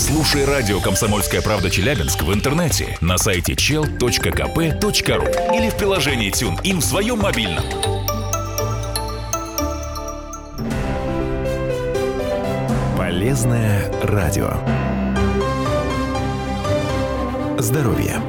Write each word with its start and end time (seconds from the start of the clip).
Слушай 0.00 0.46
радио 0.46 0.80
«Комсомольская 0.80 1.42
правда» 1.42 1.68
Челябинск 1.68 2.22
в 2.22 2.32
интернете 2.32 2.96
на 3.02 3.18
сайте 3.18 3.52
chel.kp.ru 3.52 5.54
или 5.54 5.68
в 5.68 5.76
приложении 5.76 6.30
TuneIn 6.30 6.78
в 6.78 6.82
своем 6.82 7.18
мобильном. 7.18 7.62
Полезное 12.96 13.92
радио. 14.02 14.54
Здоровье. 17.58 18.22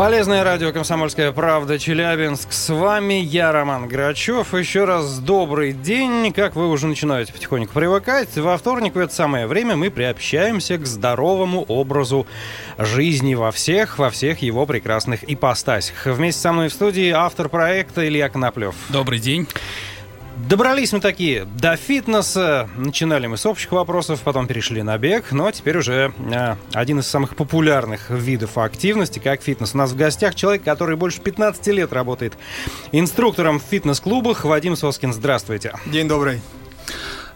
Полезное 0.00 0.44
радио 0.44 0.72
«Комсомольская 0.72 1.30
правда» 1.30 1.78
Челябинск. 1.78 2.52
С 2.52 2.70
вами 2.72 3.20
я, 3.20 3.52
Роман 3.52 3.86
Грачев. 3.86 4.54
Еще 4.54 4.86
раз 4.86 5.18
добрый 5.18 5.74
день. 5.74 6.32
Как 6.32 6.56
вы 6.56 6.70
уже 6.70 6.86
начинаете 6.86 7.34
потихоньку 7.34 7.74
привыкать, 7.74 8.34
во 8.38 8.56
вторник 8.56 8.94
в 8.94 8.98
это 8.98 9.14
самое 9.14 9.46
время 9.46 9.76
мы 9.76 9.90
приобщаемся 9.90 10.78
к 10.78 10.86
здоровому 10.86 11.64
образу 11.68 12.26
жизни 12.78 13.34
во 13.34 13.52
всех, 13.52 13.98
во 13.98 14.08
всех 14.08 14.38
его 14.38 14.64
прекрасных 14.64 15.30
ипостасях. 15.30 16.06
Вместе 16.06 16.40
со 16.40 16.54
мной 16.54 16.68
в 16.68 16.72
студии 16.72 17.10
автор 17.10 17.50
проекта 17.50 18.08
Илья 18.08 18.30
Коноплев. 18.30 18.76
Добрый 18.88 19.18
день. 19.18 19.48
Добрались 20.48 20.92
мы 20.92 21.00
такие 21.00 21.44
до 21.44 21.76
фитнеса. 21.76 22.68
Начинали 22.76 23.26
мы 23.26 23.36
с 23.36 23.44
общих 23.46 23.72
вопросов, 23.72 24.20
потом 24.22 24.46
перешли 24.46 24.82
на 24.82 24.96
бег, 24.96 25.32
но 25.32 25.50
теперь 25.50 25.76
уже 25.78 26.12
э, 26.18 26.56
один 26.72 27.00
из 27.00 27.06
самых 27.06 27.36
популярных 27.36 28.10
видов 28.10 28.56
активности, 28.56 29.18
как 29.18 29.42
фитнес. 29.42 29.74
У 29.74 29.78
нас 29.78 29.92
в 29.92 29.96
гостях 29.96 30.34
человек, 30.34 30.62
который 30.62 30.96
больше 30.96 31.20
15 31.20 31.66
лет 31.68 31.92
работает 31.92 32.34
инструктором 32.90 33.60
в 33.60 33.62
фитнес-клубах. 33.62 34.44
Вадим 34.44 34.76
Соскин, 34.76 35.12
здравствуйте. 35.12 35.74
День 35.86 36.08
добрый. 36.08 36.40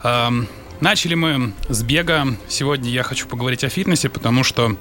Эм, 0.03 0.49
начали 0.85 1.15
мы 1.15 1.55
с 1.71 1.83
бега. 1.83 2.27
Сегодня 2.47 2.91
я 2.91 3.03
хочу 3.03 3.27
поговорить 3.27 3.65
о 3.65 3.71
фитнесе, 3.71 4.11
потому 4.11 4.45
что 4.45 4.77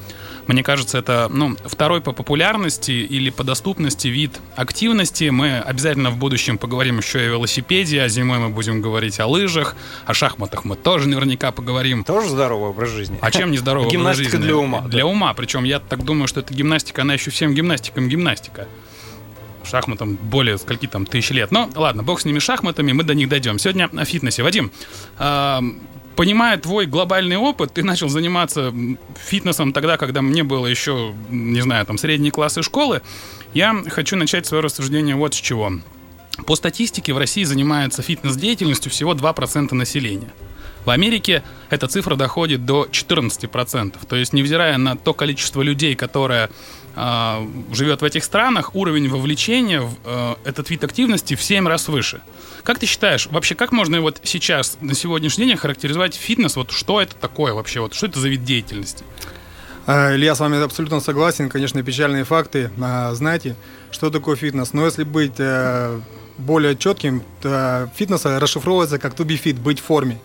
мне 0.48 0.61
кажется, 0.61 0.98
это 0.98 1.30
ну, 1.31 1.55
второй 1.64 2.02
по 2.02 2.11
популярности 2.11 2.91
или 2.91 3.30
по 3.30 3.45
доступности 3.45 4.09
вид 4.09 4.41
активности. 4.58 5.30
Мы 5.30 5.59
обязательно 5.59 6.11
в 6.11 6.17
будущем 6.17 6.58
поговорим 6.58 6.97
еще 6.97 7.19
и 7.19 7.28
о 7.28 7.30
велосипеде, 7.30 8.02
а 8.02 8.09
зимой 8.09 8.39
мы 8.39 8.50
будем 8.50 8.81
говорить 8.81 9.22
о 9.22 9.28
лыжах, 9.28 9.78
о 10.05 10.13
шахматах 10.13 10.66
мы 10.66 10.75
тоже 10.75 11.08
наверняка 11.08 11.53
поговорим. 11.53 12.03
Тоже 12.03 12.28
здоровый 12.28 12.72
образ 12.72 12.89
жизни. 12.89 13.17
А 13.22 13.31
чем 13.31 13.52
не 13.52 13.58
здоровый 13.58 13.88
образ 13.97 14.17
жизни? 14.17 14.31
Гимнастика 14.31 14.38
для 14.45 14.58
ума. 14.58 14.81
Для 14.81 15.06
ума. 15.06 15.33
Причем 15.33 15.63
я 15.63 15.80
так 15.80 16.03
думаю, 16.03 16.28
что 16.28 16.41
эта 16.41 16.53
гимнастика, 16.53 17.03
она 17.03 17.13
еще 17.13 17.31
всем 17.31 17.53
гимнастикам 17.53 18.09
гимнастика 18.09 18.67
шахматам 19.66 20.16
более 20.16 20.58
скольки 20.58 20.88
там 20.88 21.06
тысяч 21.06 21.31
лет. 21.31 21.52
Но 21.52 21.69
ладно, 21.75 22.03
бог 22.03 22.22
с 22.22 22.25
ними 22.25 22.39
шахматами, 22.39 22.92
мы 22.92 23.03
до 23.03 23.14
них 23.14 23.30
дойдем. 23.30 23.59
Сегодня 23.59 23.89
о 23.95 24.06
фитнесе. 24.06 24.44
Вадим, 24.44 24.72
э, 25.19 25.59
понимая 26.16 26.58
твой 26.58 26.86
глобальный 26.86 27.38
опыт, 27.38 27.73
ты 27.73 27.84
начал 27.84 28.09
заниматься 28.09 28.73
фитнесом 29.17 29.73
тогда, 29.73 29.97
когда 29.97 30.22
мне 30.22 30.44
было 30.44 30.67
еще, 30.67 31.14
не 31.30 31.61
знаю, 31.61 31.86
там, 31.86 31.97
средние 31.97 32.31
классы 32.31 32.64
школы. 32.64 33.02
Я 33.53 33.75
хочу 33.89 34.16
начать 34.16 34.45
свое 34.45 34.64
рассуждение 34.64 35.16
вот 35.16 35.34
с 35.34 35.38
чего. 35.38 35.72
По 36.45 36.56
статистике 36.56 37.14
в 37.14 37.17
России 37.17 37.44
занимается 37.44 38.02
фитнес-деятельностью 38.02 38.91
всего 38.91 39.14
2% 39.14 39.73
населения. 39.73 40.30
В 40.86 40.89
Америке 40.89 41.44
эта 41.69 41.88
цифра 41.88 42.16
доходит 42.16 42.66
до 42.66 42.86
14%. 42.91 43.95
То 44.08 44.16
есть, 44.16 44.34
невзирая 44.34 44.78
на 44.78 44.97
то 44.97 45.14
количество 45.14 45.61
людей, 45.61 45.95
которое 45.95 46.50
э, 46.95 47.47
живет 47.72 48.02
в 48.02 48.05
этих 48.05 48.23
странах, 48.23 48.75
уровень 48.75 49.09
вовлечения 49.09 49.81
в 49.81 49.95
э, 50.05 50.36
этот 50.45 50.69
вид 50.69 50.83
активности 50.83 51.35
в 51.35 51.41
7 51.41 51.67
раз 51.67 51.88
выше. 51.88 52.22
Как 52.63 52.80
ты 52.80 52.85
считаешь, 52.85 53.27
вообще 53.27 53.55
как 53.55 53.72
можно 53.72 54.02
вот 54.02 54.22
сейчас, 54.23 54.77
на 54.81 54.94
сегодняшний 54.94 55.45
день, 55.45 55.58
характеризовать 55.58 56.16
фитнес? 56.16 56.55
Вот 56.55 56.72
что 56.72 57.02
это 57.02 57.16
такое 57.16 57.53
вообще? 57.53 57.81
Вот 57.81 57.94
что 57.94 58.08
это 58.08 58.19
за 58.19 58.30
вид 58.30 58.44
деятельности? 58.44 59.03
А, 59.85 60.16
Илья, 60.16 60.33
с 60.33 60.39
вами 60.39 60.63
абсолютно 60.63 61.00
согласен. 61.02 61.50
Конечно, 61.50 61.83
печальные 61.83 62.23
факты. 62.23 62.72
А, 62.81 63.13
знаете, 63.13 63.55
что 63.91 64.09
такое 64.09 64.35
фитнес? 64.35 64.72
Но 64.73 64.85
если 64.85 65.03
быть 65.03 65.35
э, 65.39 66.00
более 66.38 66.78
четким, 66.78 67.22
фитнес 67.41 68.25
расшифровывается 68.25 68.97
как 68.97 69.13
to 69.13 69.25
be 69.25 69.41
fit, 69.41 69.59
быть 69.59 69.79
в 69.79 69.84
форме. 69.84 70.19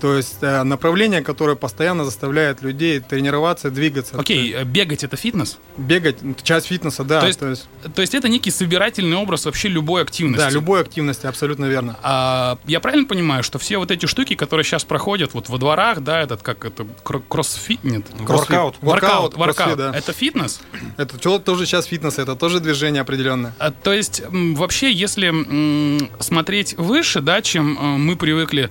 То 0.00 0.16
есть 0.16 0.38
э, 0.42 0.62
направление, 0.62 1.22
которое 1.22 1.56
постоянно 1.56 2.04
заставляет 2.04 2.62
людей 2.62 3.00
тренироваться, 3.00 3.70
двигаться. 3.70 4.18
Окей, 4.18 4.52
okay, 4.52 4.64
бегать 4.64 5.04
это 5.04 5.16
фитнес? 5.16 5.58
Бегать, 5.76 6.18
часть 6.42 6.66
фитнеса, 6.66 7.04
да. 7.04 7.20
То 7.20 7.26
есть, 7.26 7.38
то 7.38 7.48
есть... 7.48 7.68
то 7.94 8.00
есть 8.02 8.14
это 8.14 8.28
некий 8.28 8.50
собирательный 8.50 9.16
образ 9.16 9.46
вообще 9.46 9.68
любой 9.68 10.02
активности? 10.02 10.38
Да, 10.38 10.50
любой 10.50 10.82
активности, 10.82 11.26
абсолютно 11.26 11.66
верно. 11.66 11.96
А, 12.02 12.58
я 12.66 12.80
правильно 12.80 13.06
понимаю, 13.06 13.42
что 13.42 13.58
все 13.58 13.78
вот 13.78 13.90
эти 13.90 14.06
штуки, 14.06 14.34
которые 14.34 14.64
сейчас 14.64 14.84
проходят 14.84 15.32
вот 15.34 15.48
во 15.48 15.58
дворах, 15.58 16.00
да, 16.00 16.20
этот 16.20 16.42
как 16.42 16.64
это, 16.64 16.86
кроссфит, 17.28 17.82
нет? 17.84 18.06
Воркаут. 18.18 18.76
Воркаут, 18.80 19.36
воркаут. 19.36 19.78
Да. 19.78 19.92
Это 19.94 20.12
фитнес? 20.12 20.60
Это 20.96 21.18
тоже 21.38 21.66
сейчас 21.66 21.86
фитнес, 21.86 22.18
это 22.18 22.36
тоже 22.36 22.60
движение 22.60 23.02
определенное. 23.02 23.54
А, 23.58 23.70
то 23.70 23.92
есть 23.92 24.22
вообще, 24.30 24.92
если 24.92 25.28
м, 25.28 26.10
смотреть 26.20 26.74
выше, 26.76 27.20
да, 27.20 27.40
чем 27.40 27.78
м, 27.78 28.06
мы 28.06 28.16
привыкли 28.16 28.66
Э, 28.66 28.68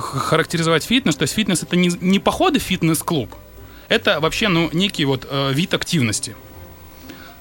характеризовать 0.00 0.84
фитнес. 0.84 1.16
То 1.16 1.22
есть 1.22 1.34
фитнес 1.34 1.62
это 1.62 1.76
не, 1.76 1.90
не 2.00 2.18
походы 2.18 2.58
в 2.58 2.62
фитнес-клуб, 2.62 3.34
это 3.88 4.20
вообще 4.20 4.48
ну, 4.48 4.70
некий 4.72 5.04
вот 5.04 5.26
э, 5.30 5.52
вид 5.52 5.74
активности. 5.74 6.34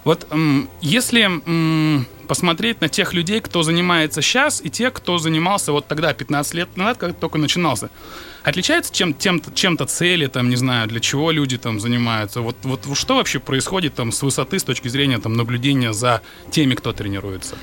Вот 0.03 0.27
эм, 0.29 0.69
если 0.81 1.23
эм, 1.23 2.05
посмотреть 2.27 2.79
на 2.79 2.89
тех 2.89 3.13
людей, 3.13 3.41
кто 3.41 3.63
занимается 3.63 4.21
сейчас, 4.21 4.61
и 4.63 4.69
тех, 4.69 4.93
кто 4.93 5.17
занимался 5.17 5.71
вот 5.71 5.87
тогда, 5.87 6.13
15 6.13 6.53
лет 6.53 6.77
назад, 6.77 6.97
когда 6.99 7.13
только 7.15 7.39
начинался, 7.39 7.89
отличается 8.43 8.93
чем, 8.93 9.15
тем, 9.15 9.41
чем-то 9.53 9.85
цели, 9.85 10.27
там, 10.27 10.49
не 10.49 10.57
знаю, 10.57 10.87
для 10.87 10.99
чего 10.99 11.31
люди 11.31 11.57
там 11.57 11.79
занимаются? 11.79 12.41
Вот, 12.41 12.55
вот 12.63 12.85
что 12.95 13.15
вообще 13.15 13.39
происходит 13.39 13.95
там 13.95 14.11
с 14.11 14.21
высоты, 14.21 14.59
с 14.59 14.63
точки 14.63 14.89
зрения 14.89 15.17
там 15.17 15.33
наблюдения 15.33 15.91
за 15.91 16.21
теми, 16.51 16.75
кто 16.75 16.93
тренируется? 16.93 17.55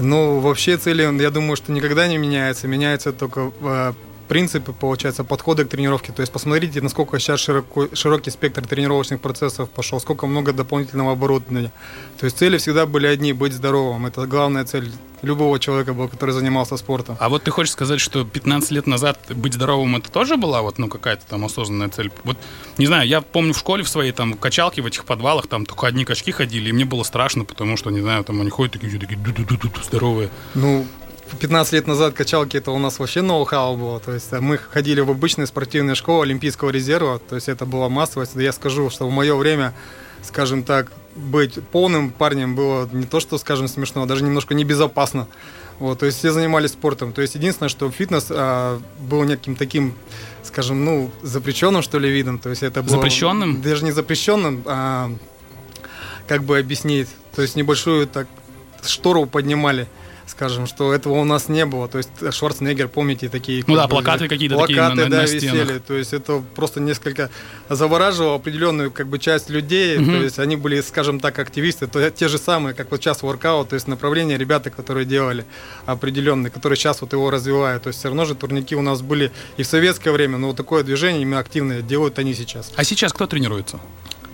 Ну, 0.00 0.40
вообще 0.40 0.76
цели, 0.76 1.02
я 1.22 1.30
думаю, 1.30 1.56
что 1.56 1.72
никогда 1.72 2.08
не 2.08 2.18
меняются. 2.18 2.66
Меняются 2.66 3.12
только 3.12 3.52
э, 3.60 3.92
принципы, 4.30 4.72
получается, 4.72 5.24
подходы 5.24 5.64
к 5.64 5.68
тренировке. 5.68 6.12
То 6.12 6.22
есть 6.22 6.32
посмотрите, 6.32 6.80
насколько 6.80 7.18
сейчас 7.18 7.40
широко, 7.40 7.88
широкий 7.92 8.30
спектр 8.30 8.64
тренировочных 8.64 9.20
процессов 9.20 9.68
пошел, 9.68 9.98
сколько 10.00 10.28
много 10.28 10.52
дополнительного 10.52 11.12
оборудования. 11.12 11.72
То 12.16 12.26
есть 12.26 12.38
цели 12.38 12.56
всегда 12.58 12.86
были 12.86 13.08
одни– 13.08 13.32
быть 13.40 13.52
здоровым. 13.52 14.06
Это 14.06 14.26
главная 14.26 14.64
цель 14.64 14.92
любого 15.22 15.58
человека 15.58 15.94
был, 15.94 16.08
который 16.08 16.30
занимался 16.30 16.76
спортом. 16.76 17.16
А 17.18 17.28
вот 17.28 17.42
ты 17.42 17.50
хочешь 17.50 17.72
сказать, 17.72 18.00
что 18.00 18.24
15 18.24 18.70
лет 18.70 18.86
назад 18.86 19.18
быть 19.30 19.54
здоровым 19.54 19.96
это 19.96 20.10
тоже 20.12 20.36
была 20.36 20.62
вот, 20.62 20.78
ну, 20.78 20.88
какая-то 20.88 21.26
там 21.26 21.44
осознанная 21.44 21.88
цель? 21.88 22.12
Вот, 22.22 22.36
не 22.78 22.86
знаю, 22.86 23.08
я 23.08 23.20
помню 23.22 23.52
в 23.52 23.58
школе 23.58 23.82
в 23.82 23.88
своей 23.88 24.12
там 24.12 24.34
качалке 24.34 24.80
в 24.80 24.86
этих 24.86 25.04
подвалах 25.04 25.48
там 25.48 25.66
только 25.66 25.88
одни 25.88 26.04
качки 26.04 26.30
ходили, 26.30 26.68
и 26.68 26.72
мне 26.72 26.84
было 26.84 27.02
страшно, 27.02 27.44
потому 27.44 27.76
что, 27.76 27.90
не 27.90 28.00
знаю, 28.00 28.22
там 28.22 28.40
они 28.40 28.50
ходят 28.50 28.74
такие, 28.74 28.96
такие 28.96 29.18
здоровые. 29.84 30.30
Ну, 30.54 30.86
15 31.38 31.72
лет 31.72 31.86
назад 31.86 32.14
качалки 32.14 32.56
это 32.56 32.70
у 32.70 32.78
нас 32.78 32.98
вообще 32.98 33.22
ноу-хау 33.22 33.76
было. 33.76 34.00
То 34.00 34.12
есть 34.12 34.32
мы 34.32 34.58
ходили 34.58 35.00
в 35.00 35.10
обычные 35.10 35.46
спортивные 35.46 35.94
школы 35.94 36.24
Олимпийского 36.24 36.70
резерва. 36.70 37.18
То 37.18 37.36
есть 37.36 37.48
это 37.48 37.66
была 37.66 37.88
массовость. 37.88 38.34
Я 38.36 38.52
скажу, 38.52 38.90
что 38.90 39.06
в 39.06 39.12
мое 39.12 39.34
время, 39.34 39.74
скажем 40.22 40.62
так, 40.62 40.90
быть 41.14 41.62
полным 41.68 42.10
парнем 42.10 42.54
было 42.54 42.88
не 42.92 43.04
то, 43.04 43.20
что, 43.20 43.38
скажем, 43.38 43.68
смешно, 43.68 44.02
а 44.02 44.06
даже 44.06 44.24
немножко 44.24 44.54
небезопасно. 44.54 45.26
Вот, 45.78 45.98
то 45.98 46.06
есть 46.06 46.18
все 46.18 46.30
занимались 46.30 46.72
спортом. 46.72 47.12
То 47.12 47.22
есть 47.22 47.34
единственное, 47.34 47.70
что 47.70 47.90
фитнес 47.90 48.26
а, 48.28 48.80
был 49.00 49.24
неким 49.24 49.56
таким, 49.56 49.94
скажем, 50.42 50.84
ну, 50.84 51.10
запрещенным, 51.22 51.80
что 51.80 51.98
ли, 51.98 52.10
видом. 52.10 52.38
То 52.38 52.50
есть 52.50 52.62
это 52.62 52.82
было... 52.82 52.96
Запрещенным? 52.96 53.62
Даже 53.62 53.84
не 53.84 53.92
запрещенным, 53.92 54.62
а 54.66 55.10
как 56.28 56.44
бы 56.44 56.58
объяснить. 56.58 57.08
То 57.34 57.42
есть 57.42 57.56
небольшую 57.56 58.06
так 58.06 58.26
штору 58.82 59.24
поднимали 59.24 59.88
скажем, 60.30 60.66
что 60.66 60.92
этого 60.92 61.14
у 61.14 61.24
нас 61.24 61.48
не 61.48 61.66
было. 61.66 61.88
То 61.88 61.98
есть 61.98 62.10
Шварценеггер, 62.30 62.88
помните, 62.88 63.28
такие... 63.28 63.64
Ну 63.66 63.76
да, 63.76 63.88
плакаты 63.88 64.28
какие-то 64.28 64.54
плакаты, 64.54 64.74
такие 64.74 65.04
на, 65.04 65.10
да, 65.10 65.16
на 65.18 65.22
висели. 65.22 65.78
То 65.78 65.94
есть 65.94 66.12
это 66.12 66.42
просто 66.54 66.80
несколько 66.80 67.30
завораживало 67.68 68.36
определенную 68.36 68.90
как 68.90 69.08
бы 69.08 69.18
часть 69.18 69.50
людей. 69.50 69.98
Угу. 69.98 70.06
То 70.06 70.22
есть 70.22 70.38
они 70.38 70.56
были, 70.56 70.80
скажем 70.80 71.20
так, 71.20 71.38
активисты. 71.38 71.86
То, 71.86 72.10
те 72.10 72.28
же 72.28 72.38
самые, 72.38 72.74
как 72.74 72.90
вот 72.90 73.00
сейчас 73.00 73.22
воркаут, 73.22 73.70
то 73.70 73.74
есть 73.74 73.88
направления 73.88 74.38
ребята, 74.38 74.70
которые 74.70 75.04
делали 75.04 75.44
определенные, 75.86 76.50
которые 76.50 76.76
сейчас 76.76 77.00
вот 77.00 77.12
его 77.12 77.30
развивают. 77.30 77.82
То 77.82 77.88
есть 77.88 77.98
все 77.98 78.08
равно 78.08 78.24
же 78.24 78.34
турники 78.34 78.74
у 78.74 78.82
нас 78.82 79.02
были 79.02 79.32
и 79.56 79.62
в 79.62 79.66
советское 79.66 80.12
время, 80.12 80.38
но 80.38 80.48
вот 80.48 80.56
такое 80.56 80.82
движение 80.82 81.22
именно 81.22 81.40
активное 81.40 81.82
делают 81.82 82.18
они 82.18 82.34
сейчас. 82.34 82.72
А 82.76 82.84
сейчас 82.84 83.12
кто 83.12 83.26
тренируется? 83.26 83.80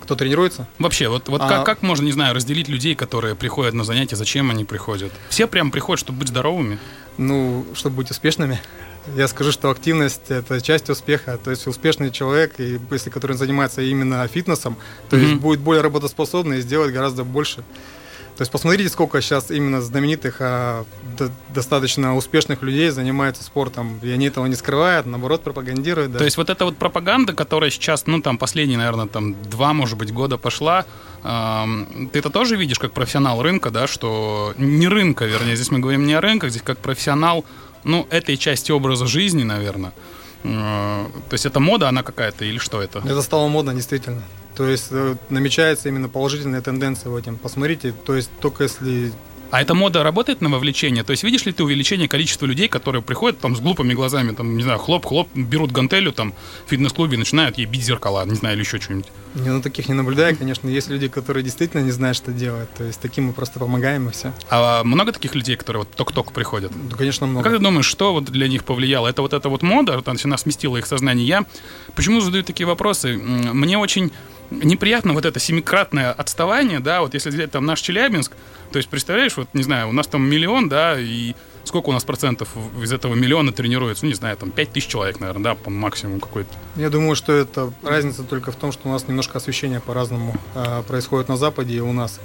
Кто 0.07 0.15
тренируется? 0.15 0.69
Вообще, 0.79 1.09
вот, 1.09 1.29
вот 1.29 1.41
а... 1.41 1.49
как, 1.49 1.67
как 1.67 1.83
можно, 1.83 2.05
не 2.05 2.13
знаю, 2.13 2.33
разделить 2.33 2.69
людей, 2.69 2.95
которые 2.95 3.35
приходят 3.35 3.75
на 3.75 3.83
занятия, 3.83 4.15
зачем 4.15 4.53
они 4.53 4.65
приходят? 4.65 5.13
Все 5.31 5.49
прям 5.49 5.73
приходят, 5.73 5.99
чтобы 5.99 6.21
быть 6.21 6.29
здоровыми? 6.29 6.79
Ну, 7.19 7.67
чтобы 7.75 7.97
быть 7.97 8.13
успешными. 8.13 8.61
Я 9.17 9.27
скажу, 9.27 9.51
что 9.51 9.69
активность– 9.69 10.23
это 10.29 10.61
часть 10.61 10.89
успеха. 10.91 11.41
То 11.43 11.51
есть 11.51 11.67
успешный 11.67 12.13
человек, 12.13 12.55
и 12.59 12.79
если 12.93 13.11
который 13.11 13.37
занимается 13.37 13.83
именно 13.83 14.25
фитнесом, 14.29 14.77
то 15.11 15.17
mm-hmm. 15.17 15.21
есть 15.21 15.35
будет 15.41 15.59
более 15.59 15.83
работоспособный 15.83 16.59
и 16.59 16.61
сделать 16.61 16.93
гораздо 16.93 17.25
больше. 17.25 17.65
То 18.37 18.43
есть 18.43 18.53
посмотрите, 18.53 18.91
сколько 18.91 19.23
сейчас 19.23 19.51
именно 19.51 19.81
знаменитых, 19.81 20.37
а, 20.41 20.85
до, 21.17 21.31
достаточно 21.55 22.15
успешных 22.15 22.63
людей 22.63 22.91
занимаются 22.91 23.43
спортом, 23.43 23.99
и 24.03 24.11
они 24.11 24.27
этого 24.27 24.45
не 24.45 24.55
скрывают, 24.55 25.07
наоборот, 25.07 25.43
пропагандируют. 25.43 26.13
Да. 26.13 26.19
То 26.19 26.25
есть 26.27 26.37
вот 26.37 26.51
эта 26.51 26.67
вот 26.67 26.77
пропаганда, 26.77 27.33
которая 27.33 27.71
сейчас, 27.71 28.07
ну 28.07 28.21
там 28.21 28.37
последние, 28.37 28.77
наверное, 28.77 29.07
там 29.07 29.41
два, 29.45 29.73
может 29.73 29.97
быть, 29.97 30.13
года 30.13 30.37
пошла, 30.37 30.85
эм, 31.25 32.11
ты 32.13 32.19
это 32.19 32.29
тоже 32.29 32.57
видишь 32.57 32.79
как 32.79 32.93
профессионал 32.93 33.43
рынка, 33.43 33.71
да, 33.71 33.87
что 33.87 34.53
не 34.59 34.87
рынка, 34.87 35.25
вернее, 35.25 35.57
здесь 35.57 35.71
мы 35.71 35.79
говорим 35.79 36.07
не 36.07 36.13
о 36.13 36.21
рынках, 36.21 36.51
здесь 36.51 36.63
как 36.63 36.77
профессионал, 36.77 37.47
ну, 37.85 38.07
этой 38.11 38.37
части 38.37 38.71
образа 38.71 39.07
жизни, 39.07 39.45
наверное. 39.45 39.95
Э, 40.47 41.07
то 41.29 41.35
есть 41.35 41.47
это 41.47 41.61
мода, 41.61 41.89
она 41.89 42.03
какая-то 42.03 42.45
или 42.45 42.59
что 42.59 42.81
это? 42.81 42.99
Это 43.01 43.23
стало 43.23 43.49
модно, 43.49 43.75
действительно. 43.75 44.23
То 44.55 44.67
есть 44.67 44.89
э, 44.91 45.17
намечается 45.29 45.89
именно 45.89 46.09
положительная 46.09 46.61
тенденция 46.63 47.11
в 47.11 47.17
этом. 47.17 47.37
Посмотрите, 47.37 47.93
то 47.93 48.15
есть 48.15 48.31
только 48.41 48.65
если 48.65 49.13
а 49.51 49.63
эта 49.63 49.75
мода 49.75 50.03
работает 50.03 50.41
на 50.41 50.49
вовлечение? 50.49 51.05
То 51.05 51.13
есть 51.13 51.23
видишь 51.23 51.47
ли 51.47 51.53
ты 51.53 51.65
увеличение 51.65 52.09
количества 52.09 52.47
людей, 52.47 52.69
которые 52.69 53.03
приходят 53.03 53.39
там 53.39 53.57
с 53.57 53.61
глупыми 53.61 53.95
глазами, 53.95 54.33
там, 54.33 54.57
не 54.57 54.63
знаю, 54.63 54.79
хлоп-хлоп, 54.79 55.29
берут 55.35 55.73
гантелю 55.73 56.13
там 56.13 56.35
в 56.67 56.71
фитнес-клубе 56.71 57.15
и 57.15 57.19
начинают 57.19 57.59
ей 57.59 57.67
бить 57.67 57.83
зеркала, 57.83 58.25
не 58.27 58.35
знаю, 58.35 58.57
или 58.57 58.63
еще 58.63 58.81
что-нибудь? 58.81 59.07
Не, 59.35 59.51
ну 59.51 59.61
таких 59.61 59.89
не 59.89 59.95
наблюдаю, 59.95 60.37
конечно. 60.37 60.69
Есть 60.69 60.89
люди, 60.89 61.09
которые 61.09 61.43
действительно 61.43 61.83
не 61.83 61.91
знают, 61.91 62.17
что 62.17 62.33
делать. 62.33 62.73
То 62.75 62.85
есть 62.85 63.01
таким 63.01 63.25
мы 63.25 63.33
просто 63.33 63.59
помогаем 63.59 64.09
и 64.09 64.13
все. 64.13 64.33
А 64.51 64.83
много 64.83 65.13
таких 65.13 65.35
людей, 65.35 65.57
которые 65.57 65.83
вот 65.83 65.91
ток-ток 65.91 66.33
приходят? 66.33 66.73
Ну, 66.75 66.97
конечно, 66.97 67.27
много. 67.27 67.45
Как 67.45 67.53
ты 67.53 67.59
думаешь, 67.63 67.87
что 67.87 68.13
вот 68.13 68.25
для 68.25 68.49
них 68.49 68.65
повлияло? 68.65 69.09
Это 69.09 69.23
вот 69.23 69.33
эта 69.33 69.49
вот 69.49 69.63
мода, 69.63 69.97
вот 69.97 70.09
она 70.09 70.39
сместила 70.39 70.79
их 70.79 70.87
сознание. 70.87 71.27
Я 71.27 71.45
почему 71.95 72.21
задаю 72.21 72.45
такие 72.45 72.67
вопросы? 72.67 73.17
Мне 73.17 73.79
очень 73.79 74.11
неприятно 74.51 75.13
вот 75.13 75.25
это 75.25 75.39
семикратное 75.39 76.13
отставание, 76.13 76.81
да, 76.81 77.01
вот 77.01 77.15
если 77.15 77.31
взять 77.31 77.51
там 77.51 77.67
наш 77.67 77.81
Челябинск, 77.81 78.33
то 78.73 78.79
есть, 78.79 78.89
представляешь, 78.89 79.37
вот, 79.37 79.49
не 79.55 79.63
знаю, 79.63 79.89
у 79.89 79.93
нас 79.93 80.07
там 80.07 80.29
миллион, 80.29 80.69
да, 80.69 80.99
и 80.99 81.35
сколько 81.65 81.89
у 81.89 81.93
нас 81.93 82.05
процентов 82.05 82.49
из 82.83 82.93
этого 82.93 83.15
миллиона 83.15 83.53
тренируется? 83.53 84.05
Ну, 84.05 84.11
не 84.11 84.15
знаю, 84.15 84.37
там 84.37 84.51
5 84.51 84.73
тысяч 84.73 84.89
человек, 84.89 85.21
наверное, 85.21 85.43
да, 85.43 85.55
по 85.55 85.71
максимуму 85.71 86.21
какой-то. 86.21 86.51
Я 86.77 86.91
думаю, 86.91 87.17
что 87.17 87.33
это 87.33 87.73
разница 87.83 88.23
только 88.23 88.53
в 88.53 88.57
том, 88.57 88.73
что 88.73 88.89
у 88.89 88.93
нас 88.93 89.07
немножко 89.09 89.39
освещение 89.39 89.81
по-разному 89.81 90.37
э, 90.55 90.83
происходит 90.87 91.29
на 91.29 91.37
Западе 91.37 91.77
и 91.77 91.81
у 91.81 91.93
нас. 91.93 92.21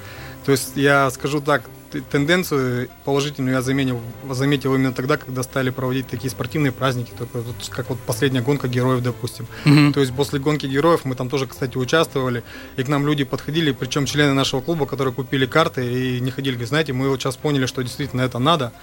То 0.45 0.51
есть 0.51 0.73
я 0.75 1.09
скажу 1.11 1.41
так, 1.41 1.63
тенденцию 2.11 2.89
положительную 3.05 3.55
я 3.55 3.61
заметил, 3.61 3.99
заметил 4.29 4.75
именно 4.75 4.93
тогда, 4.93 5.17
когда 5.17 5.43
стали 5.43 5.69
проводить 5.69 6.07
такие 6.07 6.29
спортивные 6.29 6.71
праздники, 6.71 7.11
только 7.17 7.39
вот, 7.39 7.55
как 7.69 7.89
вот 7.89 7.99
последняя 7.99 8.41
гонка 8.41 8.67
героев, 8.67 9.01
допустим. 9.01 9.47
Mm-hmm. 9.65 9.93
То 9.93 9.99
есть 9.99 10.13
после 10.15 10.39
гонки 10.39 10.65
героев 10.65 11.01
мы 11.03 11.15
там 11.15 11.29
тоже, 11.29 11.47
кстати, 11.47 11.77
участвовали, 11.77 12.43
и 12.77 12.83
к 12.83 12.87
нам 12.87 13.05
люди 13.05 13.23
подходили, 13.23 13.71
причем 13.71 14.05
члены 14.05 14.33
нашего 14.33 14.61
клуба, 14.61 14.85
которые 14.85 15.13
купили 15.13 15.45
карты 15.45 15.85
и 15.85 16.19
не 16.19 16.31
ходили, 16.31 16.53
говорят, 16.53 16.69
знаете, 16.69 16.93
мы 16.93 17.09
вот 17.09 17.21
сейчас 17.21 17.35
поняли, 17.35 17.65
что 17.65 17.81
действительно 17.81 18.21
это 18.21 18.39
надо, 18.39 18.73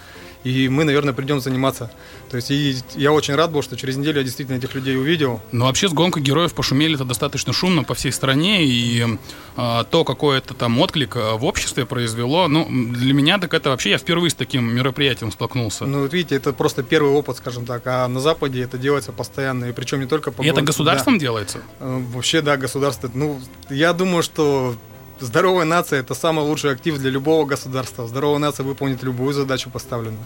и 0.45 0.69
мы, 0.69 0.85
наверное, 0.85 1.13
придем 1.15 1.41
заниматься. 1.41 1.91
То 2.31 2.37
есть 2.37 2.51
и 2.51 2.77
я 2.95 3.13
очень 3.13 3.35
рад 3.35 3.51
был, 3.51 3.63
что 3.63 3.77
через 3.77 3.97
неделю 3.97 4.19
я 4.19 4.25
действительно 4.25 4.57
этих 4.57 4.75
людей 4.75 4.97
увидел. 4.97 5.41
Ну, 5.53 5.65
вообще 5.65 5.89
с 5.89 5.93
гонкой 5.93 6.23
героев 6.23 6.55
пошумели 6.55 6.95
это 6.95 7.05
достаточно 7.05 7.53
шумно 7.53 7.85
по 7.85 7.95
всей 7.95 8.13
стране, 8.13 8.65
и 8.65 9.19
э, 9.57 9.85
то, 9.91 10.05
какой 10.05 10.39
это 10.39 10.55
там 10.55 10.79
отклик 10.79 11.17
а, 11.17 11.37
в 11.37 11.45
обществе 11.45 11.87
произвело, 11.87 12.49
ну, 12.49 12.67
для 12.69 13.15
меня 13.15 13.39
так 13.39 13.55
это 13.55 13.71
вообще, 13.71 13.91
я 13.91 13.99
впервые 13.99 14.31
с 14.31 14.35
таким 14.35 14.65
мероприятием 14.75 15.33
столкнулся. 15.33 15.87
Ну, 15.87 16.03
вот 16.03 16.13
видите, 16.13 16.37
это 16.37 16.53
просто 16.53 16.83
первый 16.83 17.13
опыт, 17.13 17.37
скажем 17.39 17.67
так, 17.67 17.83
а 17.87 18.07
на 18.09 18.21
Западе 18.21 18.63
это 18.63 18.79
делается 18.79 19.13
постоянно, 19.13 19.67
и 19.67 19.73
причем 19.73 20.01
не 20.01 20.07
только 20.07 20.31
по... 20.31 20.43
И 20.43 20.47
это 20.47 20.63
государством 20.63 21.15
да. 21.15 21.21
делается? 21.21 21.59
Э, 21.81 22.03
вообще, 22.13 22.43
да, 22.43 22.57
государство. 22.57 23.11
Ну, 23.13 23.41
я 23.71 23.93
думаю, 23.93 24.23
что 24.23 24.77
Здоровая 25.21 25.65
нация– 25.65 26.01
это 26.01 26.15
самый 26.15 26.45
лучший 26.45 26.73
актив 26.73 26.97
для 26.99 27.11
любого 27.11 27.45
государства. 27.45 28.07
Здоровая 28.07 28.39
нация 28.39 28.65
выполнит 28.65 29.03
любую 29.03 29.35
задачу 29.35 29.71
поставленную. 29.71 30.23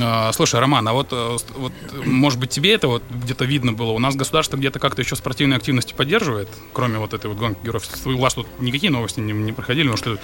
А, 0.00 0.32
слушай, 0.32 0.60
Роман, 0.60 0.86
а 0.88 0.92
вот, 0.92 1.08
э, 1.12 1.36
вот, 1.56 1.72
может 2.04 2.38
быть, 2.38 2.50
тебе 2.50 2.74
это 2.74 2.88
вот 2.88 3.02
где-то 3.10 3.44
видно 3.44 3.72
было? 3.72 3.92
У 3.92 3.98
нас 3.98 4.14
государство 4.14 4.56
где-то 4.56 4.78
как-то 4.78 5.02
еще 5.02 5.16
спортивные 5.16 5.56
активности 5.56 5.94
поддерживает, 5.94 6.48
кроме 6.72 6.98
вот 6.98 7.14
этой 7.14 7.28
вот 7.28 7.38
гонки 7.38 7.58
героев. 7.64 7.84
У 8.04 8.18
вас 8.18 8.34
тут 8.34 8.46
никакие 8.60 8.90
новости 8.90 9.20
не, 9.20 9.32
не 9.32 9.52
проходили, 9.52 9.88
но 9.88 9.96
что 9.96 10.18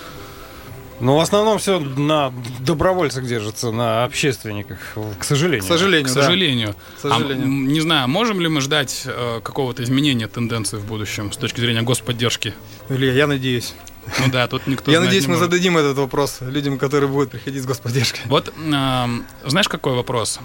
ну, 1.02 1.16
в 1.16 1.20
основном 1.20 1.58
все 1.58 1.81
на 1.81 2.32
добровольцах 2.60 3.26
держится, 3.26 3.72
на 3.72 4.04
общественниках, 4.04 4.78
к 5.19 5.25
сожалению. 5.25 5.64
К 5.64 5.66
сожалению, 5.66 6.06
К 6.06 6.12
сожалению. 6.12 6.69
Да. 6.69 6.75
К 6.96 7.00
сожалению. 7.00 7.44
А, 7.44 7.49
не 7.49 7.81
знаю, 7.81 8.08
можем 8.08 8.40
ли 8.40 8.46
мы 8.46 8.60
ждать 8.60 9.02
э, 9.04 9.40
какого-то 9.43 9.82
изменения 9.82 10.28
тенденции 10.28 10.76
в 10.76 10.84
будущем 10.84 11.32
с 11.32 11.37
точки 11.37 11.58
зрения 11.58 11.82
господдержки? 11.82 12.54
Илья, 12.88 13.12
я 13.12 13.26
надеюсь. 13.26 13.75
Ну 14.20 14.31
да, 14.31 14.46
тут 14.46 14.69
никто 14.69 14.93
Я 14.93 15.00
надеюсь, 15.00 15.26
мы 15.26 15.37
зададим 15.37 15.76
этот 15.76 15.96
вопрос 15.96 16.38
людям, 16.40 16.78
которые 16.78 17.10
будут 17.10 17.31
приходить 17.31 17.64
с 17.64 17.66
господдержкой. 17.66 18.20
Вот, 18.26 18.48
э, 18.56 19.06
знаешь, 19.44 19.69
какой 19.69 19.94
вопрос? 19.94 20.38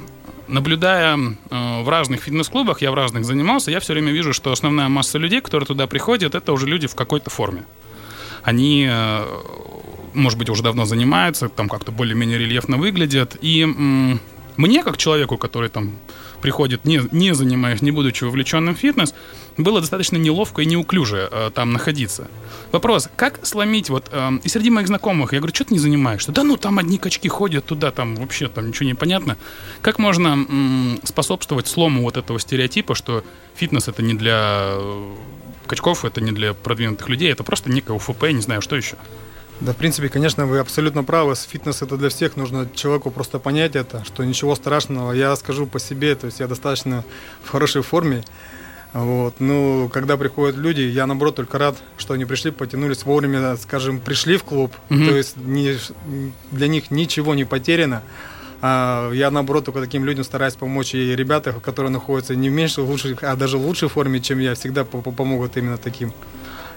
Наблюдая 0.48 1.18
э, 1.18 1.84
в 1.84 1.88
разных 1.88 2.22
фитнес-клубах, 2.24 2.82
я 2.82 2.90
в 2.90 2.96
разных 2.96 3.26
занимался, 3.26 3.70
я 3.70 3.80
все 3.80 3.94
время 3.94 4.12
вижу, 4.12 4.34
что 4.34 4.52
основная 4.52 4.88
масса 4.88 5.20
людей, 5.20 5.40
которые 5.42 5.68
туда 5.68 5.86
приходят, 5.86 6.34
это 6.34 6.52
уже 6.52 6.66
люди 6.66 6.88
в 6.88 6.96
какой-то 6.96 7.30
форме. 7.30 7.64
Они 8.44 8.88
э, 8.90 9.26
может 10.18 10.38
быть, 10.38 10.50
уже 10.50 10.64
давно 10.64 10.86
занимаются, 10.86 11.50
там 11.50 11.70
как-то 11.70 11.92
более-менее 11.92 12.38
рельефно 12.38 12.78
выглядят. 12.78 13.38
И 13.42 13.62
м- 13.62 14.20
мне, 14.58 14.84
как 14.84 14.98
человеку, 14.98 15.38
который 15.38 15.70
там 15.70 15.96
приходит, 16.42 16.86
не, 16.86 17.02
не 17.12 17.34
занимаясь, 17.34 17.82
не 17.82 17.92
будучи 17.92 18.24
вовлеченным 18.24 18.76
в 18.76 18.80
фитнес, 18.80 19.14
было 19.58 19.82
достаточно 19.82 20.18
неловко 20.18 20.62
и 20.62 20.66
неуклюже 20.66 21.30
э, 21.32 21.52
там 21.54 21.74
находиться. 21.74 22.28
Вопрос, 22.72 23.10
как 23.16 23.46
сломить 23.46 23.90
вот... 23.90 24.10
Э, 24.12 24.32
и 24.44 24.50
среди 24.50 24.70
моих 24.70 24.88
знакомых, 24.88 25.34
я 25.34 25.40
говорю, 25.40 25.54
что 25.54 25.66
ты 25.66 25.74
не 25.74 25.80
занимаешься? 25.80 26.32
Да 26.32 26.44
ну, 26.44 26.58
там 26.58 26.80
одни 26.80 26.98
качки 26.98 27.28
ходят 27.28 27.66
туда, 27.66 27.92
там 27.92 28.16
вообще 28.16 28.48
там 28.48 28.68
ничего 28.68 28.88
не 28.88 28.94
понятно. 28.96 29.38
Как 29.82 30.00
можно 30.00 30.30
м, 30.30 31.00
способствовать 31.04 31.68
слому 31.68 32.04
вот 32.04 32.18
этого 32.18 32.40
стереотипа, 32.40 32.96
что 32.96 33.24
фитнес 33.56 33.88
это 33.88 34.02
не 34.02 34.14
для 34.14 34.72
э, 34.72 35.16
качков, 35.68 36.06
это 36.06 36.22
не 36.22 36.32
для 36.32 36.54
продвинутых 36.54 37.10
людей, 37.10 37.32
это 37.32 37.44
просто 37.44 37.72
некое 37.72 37.94
УФП, 37.94 38.24
не 38.32 38.42
знаю, 38.42 38.62
что 38.62 38.76
еще? 38.76 38.96
Да, 39.60 39.74
в 39.74 39.76
принципе, 39.76 40.10
конечно, 40.10 40.46
вы 40.46 40.60
абсолютно 40.60 41.04
правы. 41.04 41.34
Фитнес 41.36 41.82
это 41.82 41.98
для 41.98 42.10
всех. 42.10 42.36
Нужно 42.36 42.70
человеку 42.74 43.10
просто 43.10 43.40
понять 43.40 43.76
это, 43.76 44.04
что 44.06 44.24
ничего 44.24 44.56
страшного. 44.56 45.14
Я 45.14 45.36
скажу 45.36 45.66
по 45.66 45.80
себе, 45.80 46.16
то 46.16 46.28
есть 46.28 46.40
я 46.40 46.48
достаточно 46.48 47.04
в 47.44 47.50
хорошей 47.50 47.82
форме. 47.82 48.24
Вот. 48.94 49.36
Ну, 49.40 49.90
когда 49.92 50.16
приходят 50.16 50.56
люди, 50.56 50.82
я 50.82 51.08
наоборот 51.08 51.36
только 51.36 51.58
рад, 51.58 51.76
что 51.98 52.14
они 52.14 52.26
пришли, 52.26 52.52
потянулись 52.52 53.04
вовремя, 53.04 53.58
скажем, 53.58 54.00
пришли 54.00 54.38
в 54.38 54.44
клуб. 54.44 54.74
Mm-hmm. 54.90 55.10
То 55.10 55.16
есть 55.16 55.38
не, 55.38 55.78
для 56.52 56.68
них 56.68 56.92
ничего 56.92 57.34
не 57.34 57.46
потеряно. 57.46 58.04
А 58.62 59.12
я 59.12 59.30
наоборот 59.30 59.66
только 59.66 59.82
таким 59.82 60.06
людям 60.06 60.24
стараюсь 60.24 60.56
помочь. 60.56 60.94
И 60.94 61.16
ребята, 61.16 61.54
которые 61.54 61.92
находятся 61.92 62.36
не 62.36 62.50
в 62.50 62.54
меньшей, 62.54 62.84
лучшей, 62.84 63.16
а 63.22 63.36
даже 63.36 63.58
в 63.58 63.66
лучшей 63.66 63.90
форме, 63.90 64.20
чем 64.20 64.40
я, 64.40 64.56
всегда 64.56 64.84
помогут 64.84 65.58
именно 65.58 65.78
таким. 65.78 66.14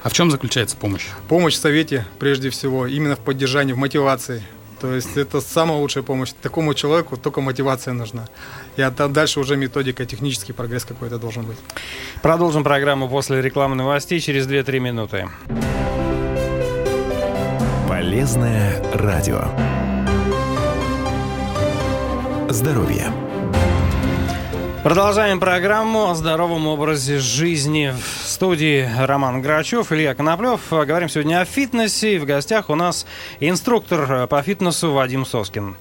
А 0.02 0.08
в 0.08 0.12
чем 0.12 0.30
заключается 0.30 0.76
помощь? 0.76 1.06
Помощь 1.28 1.54
в 1.54 1.58
совете, 1.58 2.06
прежде 2.18 2.48
всего, 2.50 2.86
именно 2.86 3.16
в 3.16 3.20
поддержании, 3.20 3.74
в 3.74 3.78
мотивации. 3.78 4.42
То 4.80 4.94
есть 4.94 5.16
это 5.18 5.42
самая 5.42 5.78
лучшая 5.78 6.02
помощь. 6.02 6.32
Такому 6.40 6.72
человеку 6.72 7.18
только 7.18 7.42
мотивация 7.42 7.92
нужна. 7.92 8.26
И 8.76 8.82
а 8.82 8.90
дальше 8.90 9.40
уже 9.40 9.56
методика, 9.56 10.06
технический 10.06 10.54
прогресс 10.54 10.86
какой-то 10.86 11.18
должен 11.18 11.44
быть. 11.44 11.58
Продолжим 12.22 12.64
программу 12.64 13.08
после 13.08 13.42
рекламы 13.42 13.76
новостей 13.76 14.20
через 14.20 14.46
2-3 14.46 14.78
минуты. 14.78 15.28
Полезное 17.86 18.82
радио. 18.94 19.44
Здоровье. 22.48 23.12
Продолжаем 24.82 25.40
программу 25.40 26.08
о 26.08 26.14
здоровом 26.14 26.66
образе 26.66 27.18
жизни. 27.18 27.92
В 27.92 28.26
студии 28.26 28.88
Роман 28.98 29.42
Грачев, 29.42 29.92
Илья 29.92 30.14
Коноплев. 30.14 30.62
Говорим 30.70 31.10
сегодня 31.10 31.42
о 31.42 31.44
фитнесе. 31.44 32.18
В 32.18 32.24
гостях 32.24 32.70
у 32.70 32.74
нас 32.74 33.04
инструктор 33.40 34.26
по 34.26 34.40
фитнесу 34.40 34.92
Вадим 34.92 35.26
Соскин. 35.26 35.76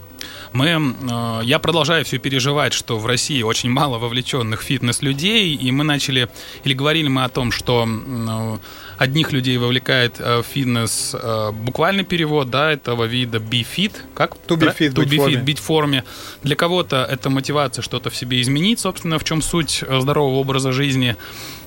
Мы, 0.51 0.67
э, 0.67 1.39
я 1.43 1.59
продолжаю 1.59 2.03
все 2.03 2.17
переживать, 2.17 2.73
что 2.73 2.99
в 2.99 3.05
России 3.05 3.41
очень 3.41 3.69
мало 3.69 3.99
вовлеченных 3.99 4.61
фитнес-людей, 4.61 5.55
и 5.55 5.71
мы 5.71 5.85
начали, 5.85 6.27
или 6.65 6.73
говорили 6.73 7.07
мы 7.07 7.23
о 7.23 7.29
том, 7.29 7.51
что 7.51 7.87
э, 7.87 8.57
одних 8.99 9.31
людей 9.31 9.57
вовлекает 9.57 10.17
э, 10.19 10.43
фитнес, 10.43 11.15
э, 11.15 11.51
буквальный 11.51 12.03
перевод, 12.03 12.49
да, 12.49 12.71
этого 12.71 13.05
вида 13.05 13.37
be 13.37 13.65
fit, 13.65 13.93
как? 14.13 14.35
To 14.47 14.57
be 14.57 14.77
fit, 14.77 14.93
to 14.93 15.05
be 15.05 15.17
fit, 15.17 15.43
быть 15.43 15.57
в 15.57 15.63
форме. 15.63 16.03
Для 16.43 16.55
кого-то 16.57 17.07
это 17.09 17.29
мотивация 17.29 17.81
что-то 17.81 18.09
в 18.09 18.15
себе 18.15 18.41
изменить, 18.41 18.79
собственно, 18.79 19.17
в 19.17 19.23
чем 19.23 19.41
суть 19.41 19.83
э, 19.87 20.01
здорового 20.01 20.39
образа 20.39 20.73
жизни. 20.73 21.15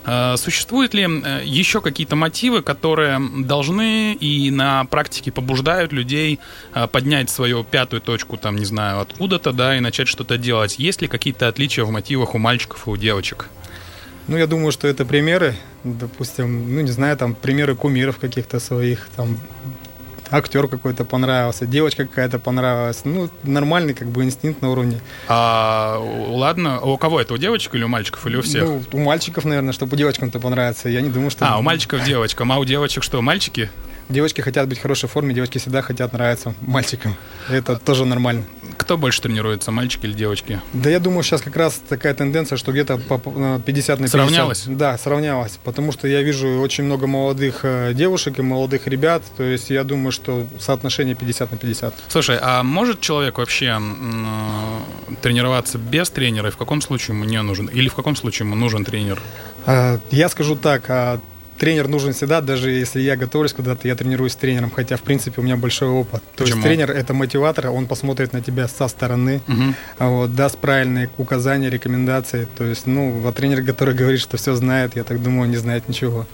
Э, 0.04 0.36
существуют 0.36 0.92
ли 0.92 1.04
еще 1.44 1.80
какие-то 1.80 2.16
мотивы, 2.16 2.60
которые 2.60 3.18
должны 3.38 4.12
и 4.12 4.50
на 4.50 4.84
практике 4.84 5.32
побуждают 5.32 5.92
людей 5.92 6.38
поднять 6.92 7.30
свою 7.30 7.64
пятую 7.64 8.02
точку, 8.02 8.36
там, 8.36 8.56
не 8.56 8.66
знаю, 8.66 9.00
откуда-то, 9.00 9.52
да, 9.52 9.78
и 9.78 9.80
начать 9.80 10.06
что-то 10.06 10.36
делать? 10.36 10.78
Есть 10.78 11.00
ли 11.00 11.08
какие-то 11.08 11.48
отличия 11.48 11.84
в 11.84 11.90
мотивах 11.90 12.34
у 12.34 12.38
мальчиков 12.38 12.86
и 12.86 12.90
у 12.90 12.96
девочек? 12.98 13.48
Ну, 14.28 14.36
я 14.36 14.46
думаю, 14.46 14.72
что 14.72 14.86
это 14.88 15.04
примеры, 15.04 15.54
допустим, 15.84 16.74
ну, 16.74 16.80
не 16.80 16.90
знаю, 16.90 17.16
там, 17.16 17.34
примеры 17.34 17.74
кумиров 17.74 18.18
каких-то 18.18 18.60
своих, 18.60 19.08
там, 19.16 19.38
актер 20.30 20.66
какой-то 20.68 21.04
понравился, 21.04 21.66
девочка 21.66 22.06
какая-то 22.06 22.38
понравилась. 22.38 23.02
Ну, 23.04 23.28
нормальный 23.42 23.94
как 23.94 24.08
бы 24.08 24.24
инстинкт 24.24 24.62
на 24.62 24.70
уровне. 24.70 25.00
А, 25.28 25.98
ладно, 26.28 26.80
у 26.80 26.96
кого 26.96 27.20
это, 27.20 27.34
у 27.34 27.36
девочек 27.36 27.74
или 27.74 27.84
у 27.84 27.88
мальчиков, 27.88 28.26
или 28.26 28.36
у 28.36 28.42
всех? 28.42 28.64
Ну, 28.64 28.82
у 28.92 28.98
мальчиков, 28.98 29.44
наверное, 29.44 29.72
чтобы 29.72 29.96
девочкам-то 29.96 30.40
понравится. 30.40 30.88
Я 30.88 31.00
не 31.02 31.10
думаю, 31.10 31.30
что... 31.30 31.46
А, 31.46 31.58
у 31.58 31.62
мальчиков 31.62 32.02
девочкам, 32.04 32.50
а 32.52 32.58
у 32.58 32.64
девочек 32.64 33.02
что, 33.02 33.20
мальчики? 33.22 33.70
Девочки 34.08 34.40
хотят 34.40 34.68
быть 34.68 34.78
в 34.78 34.82
хорошей 34.82 35.08
форме, 35.08 35.34
девочки 35.34 35.58
всегда 35.58 35.82
хотят 35.82 36.12
нравиться 36.12 36.54
мальчикам. 36.60 37.16
Это 37.48 37.76
тоже 37.76 38.04
нормально. 38.04 38.44
Кто 38.76 38.96
больше 38.98 39.22
тренируется, 39.22 39.70
мальчики 39.70 40.06
или 40.06 40.12
девочки? 40.12 40.60
Да 40.72 40.90
я 40.90 40.98
думаю, 40.98 41.22
сейчас 41.22 41.42
как 41.42 41.56
раз 41.56 41.80
такая 41.88 42.14
тенденция, 42.14 42.56
что 42.58 42.72
где-то 42.72 42.98
по 42.98 43.18
50 43.18 44.00
на 44.00 44.06
50. 44.06 44.10
Сравнялось? 44.10 44.64
Да, 44.66 44.98
сравнялось. 44.98 45.58
Потому 45.64 45.92
что 45.92 46.08
я 46.08 46.22
вижу 46.22 46.60
очень 46.60 46.84
много 46.84 47.06
молодых 47.06 47.60
э, 47.62 47.92
девушек 47.94 48.38
и 48.38 48.42
молодых 48.42 48.86
ребят. 48.86 49.22
То 49.36 49.42
есть 49.42 49.70
я 49.70 49.84
думаю, 49.84 50.12
что 50.12 50.46
соотношение 50.58 51.14
50 51.14 51.50
на 51.52 51.56
50. 51.56 51.94
Слушай, 52.08 52.38
а 52.40 52.62
может 52.62 53.00
человек 53.00 53.38
вообще 53.38 53.78
э, 53.80 55.14
тренироваться 55.22 55.78
без 55.78 56.10
тренера? 56.10 56.48
И 56.48 56.52
в 56.52 56.56
каком 56.56 56.80
случае 56.80 57.14
ему 57.16 57.24
не 57.24 57.40
нужен? 57.42 57.66
Или 57.66 57.88
в 57.88 57.94
каком 57.94 58.16
случае 58.16 58.46
ему 58.46 58.56
нужен 58.56 58.84
тренер? 58.84 59.20
А, 59.66 59.98
Я 60.10 60.28
скажу 60.28 60.56
так, 60.56 60.84
а, 60.88 61.20
тренер 61.62 61.86
нужен 61.86 62.12
всегда, 62.12 62.40
даже 62.40 62.72
если 62.72 63.00
я 63.00 63.14
готовлюсь 63.14 63.52
куда-то, 63.52 63.86
я 63.86 63.94
тренируюсь 63.94 64.32
с 64.32 64.36
тренером, 64.36 64.70
хотя, 64.70 64.96
в 64.96 65.02
принципе, 65.02 65.40
у 65.40 65.44
меня 65.44 65.56
большой 65.56 65.88
опыт. 65.90 66.20
То 66.34 66.42
Почему? 66.42 66.56
есть 66.58 66.66
тренер— 66.68 66.90
это 67.02 67.14
мотиватор, 67.14 67.68
он 67.70 67.86
посмотрит 67.86 68.32
на 68.32 68.40
тебя 68.42 68.66
со 68.66 68.88
стороны, 68.88 69.40
а 69.98 70.08
вот, 70.08 70.34
даст 70.34 70.58
правильные 70.58 71.08
указания, 71.18 71.70
рекомендации. 71.70 72.48
То 72.58 72.64
есть, 72.64 72.88
ну, 72.88 73.22
а 73.28 73.30
тренер, 73.32 73.62
который 73.64 73.94
говорит, 73.94 74.20
что 74.20 74.36
все 74.36 74.56
знает, 74.56 74.96
я 74.96 75.04
так 75.04 75.22
думаю, 75.22 75.48
не 75.48 75.56
знает 75.56 75.88
ничего. 75.88 76.26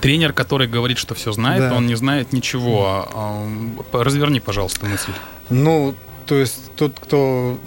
Тренер, 0.00 0.32
который 0.32 0.68
говорит, 0.68 0.98
что 0.98 1.14
все 1.16 1.32
знает, 1.32 1.62
Да. 1.70 1.74
он 1.74 1.88
не 1.88 1.96
знает 1.96 2.32
ничего. 2.32 3.08
А, 3.12 3.42
м, 3.44 3.82
Разверни, 3.92 4.38
пожалуйста, 4.38 4.86
мысль. 4.86 5.10
Ну, 5.50 5.94
то 6.26 6.36
есть 6.36 6.70
тот, 6.76 6.92
кто 7.00 7.58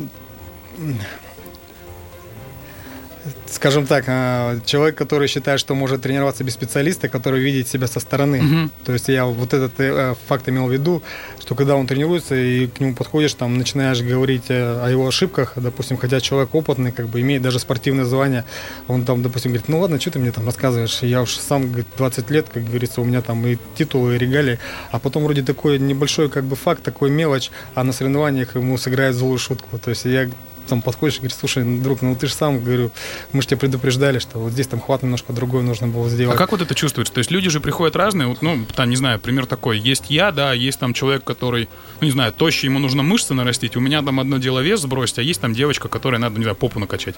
скажем 3.51 3.85
так, 3.85 4.05
а, 4.07 4.59
человек, 4.65 4.95
который 4.95 5.27
считает, 5.27 5.59
что 5.59 5.75
может 5.75 6.01
тренироваться 6.01 6.43
без 6.43 6.53
специалиста, 6.53 7.09
который 7.09 7.41
видит 7.41 7.67
себя 7.67 7.87
со 7.87 7.99
стороны. 7.99 8.41
Мгм. 8.41 8.71
То 8.85 8.93
есть 8.93 9.09
я 9.09 9.25
вот 9.25 9.53
этот 9.53 9.73
э, 9.79 10.15
факт 10.27 10.47
имел 10.49 10.67
в 10.67 10.71
виду, 10.71 11.01
что 11.39 11.55
когда 11.55 11.75
он 11.75 11.87
тренируется 11.87 12.35
и 12.35 12.67
к 12.67 12.79
нему 12.79 12.93
подходишь, 12.93 13.33
там 13.33 13.57
начинаешь 13.57 14.01
говорить 14.01 14.45
э, 14.49 14.85
о 14.85 14.89
его 14.89 15.07
ошибках, 15.07 15.53
допустим, 15.55 15.97
хотя 15.97 16.19
человек 16.19 16.53
опытный, 16.53 16.91
как 16.91 17.07
бы 17.07 17.21
имеет 17.21 17.41
даже 17.41 17.59
спортивное 17.59 18.05
звание, 18.05 18.45
он 18.87 19.03
там, 19.05 19.23
допустим, 19.23 19.51
говорит, 19.51 19.67
ну 19.67 19.79
ладно, 19.79 19.99
что 19.99 20.11
ты 20.11 20.19
мне 20.19 20.31
там 20.31 20.45
рассказываешь, 20.45 20.99
я 21.01 21.21
уж 21.21 21.35
сам, 21.35 21.67
говорит, 21.67 21.87
20 21.97 22.29
лет, 22.29 22.47
как 22.53 22.65
говорится, 22.65 23.01
у 23.01 23.05
меня 23.05 23.21
там 23.21 23.45
и 23.45 23.57
титулы, 23.75 24.15
и 24.15 24.17
регалии, 24.19 24.59
а 24.91 24.99
потом 24.99 25.23
вроде 25.23 25.41
такой 25.41 25.79
небольшой 25.79 26.29
как 26.29 26.43
бы 26.43 26.55
факт, 26.55 26.83
такой 26.83 27.09
мелочь, 27.09 27.51
а 27.73 27.83
на 27.83 27.93
соревнованиях 27.93 28.55
ему 28.55 28.77
сыграет 28.77 29.15
злую 29.15 29.37
шутку. 29.37 29.77
То 29.79 29.89
есть 29.89 30.05
я 30.05 30.29
там 30.69 30.81
подходишь 30.81 31.15
и 31.15 31.19
говоришь, 31.19 31.37
слушай, 31.37 31.63
друг, 31.81 32.01
ну 32.01 32.15
ты 32.15 32.27
же 32.27 32.33
сам, 32.33 32.63
говорю, 32.63 32.91
мы 33.33 33.41
же 33.41 33.47
тебя 33.49 33.57
предупреждали, 33.57 34.19
что 34.19 34.39
вот 34.39 34.53
здесь 34.53 34.67
там 34.67 34.79
хват 34.79 35.03
немножко 35.03 35.33
другой 35.33 35.63
нужно 35.63 35.87
было 35.87 36.07
А 36.07 36.09
сделать. 36.09 36.37
как 36.37 36.51
вот 36.51 36.61
это 36.61 36.73
чувствуется? 36.75 37.13
То 37.13 37.17
есть 37.19 37.31
люди 37.31 37.49
же 37.49 37.59
приходят 37.59 37.95
разные, 37.95 38.27
вот, 38.27 38.41
ну, 38.41 38.65
там, 38.75 38.89
не 38.89 38.95
знаю, 38.95 39.19
пример 39.19 39.45
такой. 39.45 39.77
Есть 39.79 40.05
я, 40.09 40.31
да, 40.31 40.53
есть 40.53 40.79
там 40.79 40.93
человек, 40.93 41.23
который, 41.23 41.67
ну, 41.99 42.05
не 42.05 42.11
знаю, 42.11 42.31
тощий, 42.31 42.67
ему 42.67 42.79
нужно 42.79 43.03
мышцы 43.03 43.33
нарастить. 43.33 43.75
У 43.75 43.79
меня 43.79 44.01
там 44.01 44.19
одно 44.19 44.37
дело 44.37 44.59
вес 44.59 44.79
сбросить, 44.81 45.19
а 45.19 45.21
есть 45.21 45.41
там 45.41 45.53
девочка, 45.53 45.87
которой 45.89 46.19
надо, 46.19 46.37
не 46.37 46.43
знаю, 46.43 46.55
попу 46.55 46.79
накачать. 46.79 47.15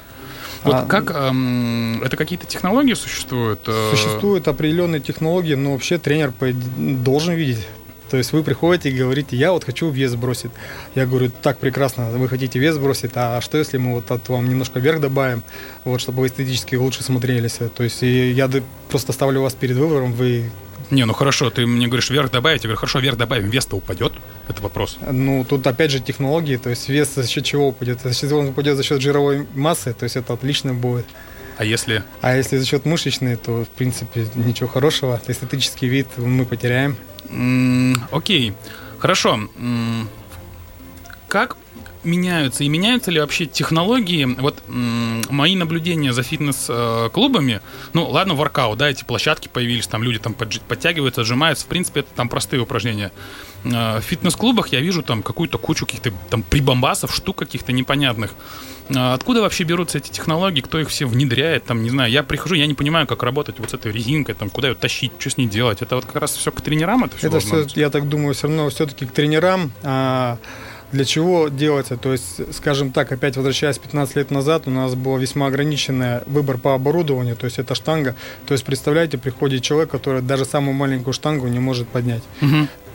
Вот 0.63 0.75
А, 0.75 0.85
как, 0.85 1.09
эм, 1.15 2.03
это 2.03 2.15
какие-то 2.17 2.45
технологии 2.45 2.93
существуют? 2.93 3.61
э, 3.67 3.89
Существуют 3.91 4.47
определенные 4.47 5.01
технологии, 5.01 5.55
но 5.55 5.73
вообще 5.73 5.97
тренер 5.97 6.33
должен 6.77 7.33
видеть. 7.33 7.65
То 8.11 8.17
есть 8.17 8.33
вы 8.33 8.43
приходите 8.43 8.89
и 8.89 8.91
говорите, 8.91 9.37
я 9.37 9.53
вот 9.53 9.63
хочу 9.63 9.89
вес 9.89 10.11
сбросить. 10.11 10.51
Я 10.95 11.05
говорю, 11.05 11.31
так 11.41 11.59
прекрасно, 11.59 12.09
вы 12.09 12.27
хотите 12.27 12.59
вес 12.59 12.75
сбросить, 12.75 13.11
а 13.15 13.39
что 13.39 13.57
если 13.57 13.77
мы 13.77 13.93
вот 13.93 14.11
от 14.11 14.27
вам 14.27 14.49
немножко 14.49 14.81
вверх 14.81 14.99
добавим, 14.99 15.43
вот 15.85 16.01
чтобы 16.01 16.19
вы 16.19 16.27
эстетически 16.27 16.75
лучше 16.75 17.03
смотрелись. 17.03 17.59
То 17.73 17.83
есть 17.83 18.03
и 18.03 18.31
я 18.31 18.49
просто 18.89 19.13
ставлю 19.13 19.41
вас 19.41 19.53
перед 19.53 19.77
выбором, 19.77 20.11
вы 20.11 20.51
Не, 20.89 21.05
ну 21.05 21.13
хорошо, 21.13 21.49
ты 21.49 21.65
мне 21.65 21.87
говоришь, 21.87 22.09
вверх 22.09 22.31
добавить. 22.31 22.63
Я 22.63 22.67
говорю, 22.67 22.79
хорошо, 22.79 22.99
вверх 22.99 23.17
добавим, 23.17 23.49
вес-то 23.49 23.77
упадет? 23.77 24.11
Это 24.49 24.61
вопрос. 24.61 24.97
Ну, 25.09 25.45
тут 25.45 25.65
опять 25.65 25.91
же 25.91 26.01
технологии, 26.01 26.57
то 26.57 26.69
есть 26.69 26.89
вес 26.89 27.15
за 27.15 27.25
счет 27.25 27.45
чего 27.45 27.69
упадет? 27.69 27.99
Если 28.03 28.33
он 28.33 28.49
упадет 28.49 28.75
за 28.75 28.83
счет 28.83 29.01
жировой 29.01 29.47
массы, 29.55 29.93
то 29.93 30.03
есть 30.03 30.17
это 30.17 30.33
отлично 30.33 30.73
будет. 30.73 31.05
А 31.61 31.63
если... 31.63 32.03
А 32.21 32.35
если 32.35 32.57
за 32.57 32.65
счет 32.65 32.85
мышечной, 32.87 33.35
то, 33.35 33.65
в 33.65 33.69
принципе, 33.69 34.25
ничего 34.33 34.67
хорошего. 34.67 35.21
Эстетический 35.27 35.87
вид 35.87 36.07
мы 36.17 36.43
потеряем. 36.43 36.95
М, 37.29 37.95
Окей, 38.11 38.53
хорошо. 38.97 39.39
М, 39.57 40.09
Как 41.27 41.57
меняются 42.03 42.63
и 42.63 42.67
меняются 42.67 43.11
ли 43.11 43.19
вообще 43.19 43.45
технологии? 43.45 44.25
Вот 44.25 44.63
мои 44.67 45.55
наблюдения 45.55 46.13
за 46.13 46.23
фитнес-клубами, 46.23 47.61
ну 47.93 48.09
ладно, 48.09 48.33
воркаут, 48.33 48.79
да, 48.79 48.89
эти 48.89 49.03
площадки 49.03 49.47
появились, 49.47 49.85
там 49.85 50.01
люди 50.01 50.17
там 50.17 50.33
подтягиваются, 50.33 51.21
отжимаются, 51.21 51.65
в 51.65 51.67
принципе, 51.67 51.99
это 51.99 52.09
там 52.15 52.27
простые 52.27 52.59
упражнения. 52.63 53.11
Э, 53.65 53.99
В 53.99 54.01
фитнес-клубах 54.01 54.69
я 54.69 54.79
вижу 54.79 55.03
там 55.03 55.21
какую-то 55.21 55.59
кучу 55.59 55.85
каких-то 55.85 56.11
там 56.31 56.41
прибамбасов, 56.41 57.13
штук 57.15 57.37
каких-то 57.37 57.71
непонятных. 57.71 58.33
А 58.95 59.13
Откуда 59.13 59.41
вообще 59.41 59.63
берутся 59.63 59.99
эти 59.99 60.09
технологии, 60.09 60.61
кто 60.61 60.79
их 60.79 60.89
все 60.89 61.05
внедряет, 61.05 61.65
там, 61.65 61.83
не 61.83 61.89
знаю, 61.89 62.11
я 62.11 62.23
прихожу, 62.23 62.55
я 62.55 62.65
не 62.65 62.73
понимаю, 62.73 63.07
как 63.07 63.23
работать 63.23 63.59
вот 63.59 63.69
с 63.69 63.73
этой 63.73 63.91
резинкой, 63.91 64.35
там, 64.35 64.49
куда 64.49 64.69
ее 64.69 64.75
тащить, 64.75 65.11
что 65.19 65.29
с 65.29 65.37
ней 65.37 65.47
делать, 65.47 65.81
это 65.81 65.95
вот 65.95 66.05
как 66.05 66.15
раз 66.15 66.35
все 66.35 66.51
к 66.51 66.61
тренерам 66.61 67.03
это 67.03 67.17
все 67.17 67.27
Это 67.27 67.39
все, 67.39 67.65
я 67.75 67.89
так 67.89 68.09
думаю, 68.09 68.33
все 68.33 68.47
равно 68.47 68.69
все-таки 68.69 69.05
к 69.05 69.11
тренерам. 69.11 69.71
А 69.83 70.37
для 70.91 71.05
чего 71.05 71.47
делается? 71.47 71.97
То 71.97 72.11
есть, 72.11 72.53
скажем 72.53 72.91
так, 72.91 73.11
опять 73.11 73.37
возвращаясь 73.37 73.77
15 73.77 74.15
лет 74.15 74.31
назад, 74.31 74.67
у 74.67 74.71
нас 74.71 74.95
был 74.95 75.17
весьма 75.17 75.47
ограниченный 75.47 76.19
выбор 76.25 76.57
по 76.57 76.73
оборудованию, 76.73 77.35
то 77.35 77.45
есть 77.45 77.59
это 77.59 77.75
штанга. 77.75 78.15
То 78.45 78.53
есть, 78.53 78.65
представляете, 78.65 79.17
приходит 79.17 79.63
человек, 79.63 79.89
который 79.89 80.21
даже 80.21 80.45
самую 80.45 80.73
маленькую 80.73 81.13
штангу 81.13 81.47
не 81.47 81.59
может 81.59 81.87
поднять. 81.87 82.23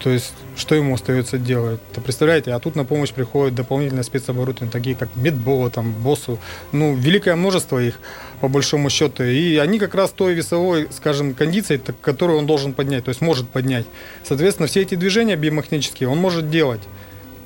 То 0.03 0.11
есть, 0.11 0.35
что 0.57 0.75
ему 0.75 0.95
остается 0.95 1.39
делать? 1.39 1.81
То 1.95 2.03
представляете, 2.03 2.53
а 2.53 2.59
тут 2.61 2.77
на 2.77 2.85
помощь 2.85 3.13
приходит 3.13 3.55
дополнительное 3.55 4.03
спецоборудование, 4.03 4.71
такие 4.71 4.95
как 4.95 5.09
медбола, 5.17 5.71
там, 5.71 5.93
боссу, 5.93 6.39
ну, 6.73 6.95
великое 6.95 7.35
множество 7.35 7.83
их, 7.83 7.99
по 8.43 8.49
большому 8.49 8.91
счету, 8.91 9.25
и 9.25 9.57
они 9.57 9.79
как 9.79 9.95
раз 9.95 10.11
той 10.11 10.35
весовой, 10.35 10.89
скажем, 10.91 11.33
кондицией, 11.33 11.81
которую 12.03 12.39
он 12.39 12.47
должен 12.47 12.75
поднять, 12.75 13.05
то 13.05 13.09
есть 13.09 13.23
может 13.23 13.49
поднять. 13.49 13.87
Соответственно, 14.23 14.69
все 14.69 14.83
эти 14.83 14.97
движения 14.97 15.37
биомеханические 15.37 16.11
он 16.11 16.19
может 16.19 16.51
делать. 16.51 16.83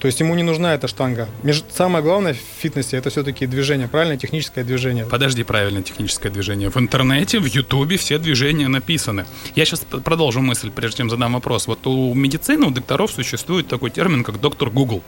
То 0.00 0.06
есть 0.06 0.18
ему 0.18 0.34
не 0.34 0.42
нужна 0.42 0.74
эта 0.74 0.88
штанга. 0.88 1.28
Самое 1.70 2.02
главное 2.02 2.32
в 2.32 2.38
фитнесе 2.38 2.96
это 2.96 3.10
все-таки 3.10 3.46
движение, 3.46 3.86
правильное 3.86 4.16
техническое 4.16 4.64
движение. 4.64 5.04
Подожди, 5.04 5.44
правильное 5.44 5.82
техническое 5.82 6.30
движение. 6.30 6.70
В 6.70 6.76
интернете, 6.78 7.38
в 7.38 7.44
Ютубе 7.44 7.98
все 7.98 8.18
движения 8.18 8.68
написаны. 8.68 9.26
Я 9.54 9.66
сейчас 9.66 9.80
продолжу 9.80 10.40
мысль, 10.40 10.70
прежде 10.70 10.98
чем 10.98 11.10
задам 11.10 11.34
вопрос. 11.34 11.66
Вот 11.66 11.86
у 11.86 12.14
медицины, 12.14 12.66
у 12.66 12.70
докторов 12.70 13.10
существует 13.10 13.68
такой 13.68 13.90
термин, 13.90 14.24
как 14.24 14.40
доктор 14.40 14.70
Google. 14.70 15.02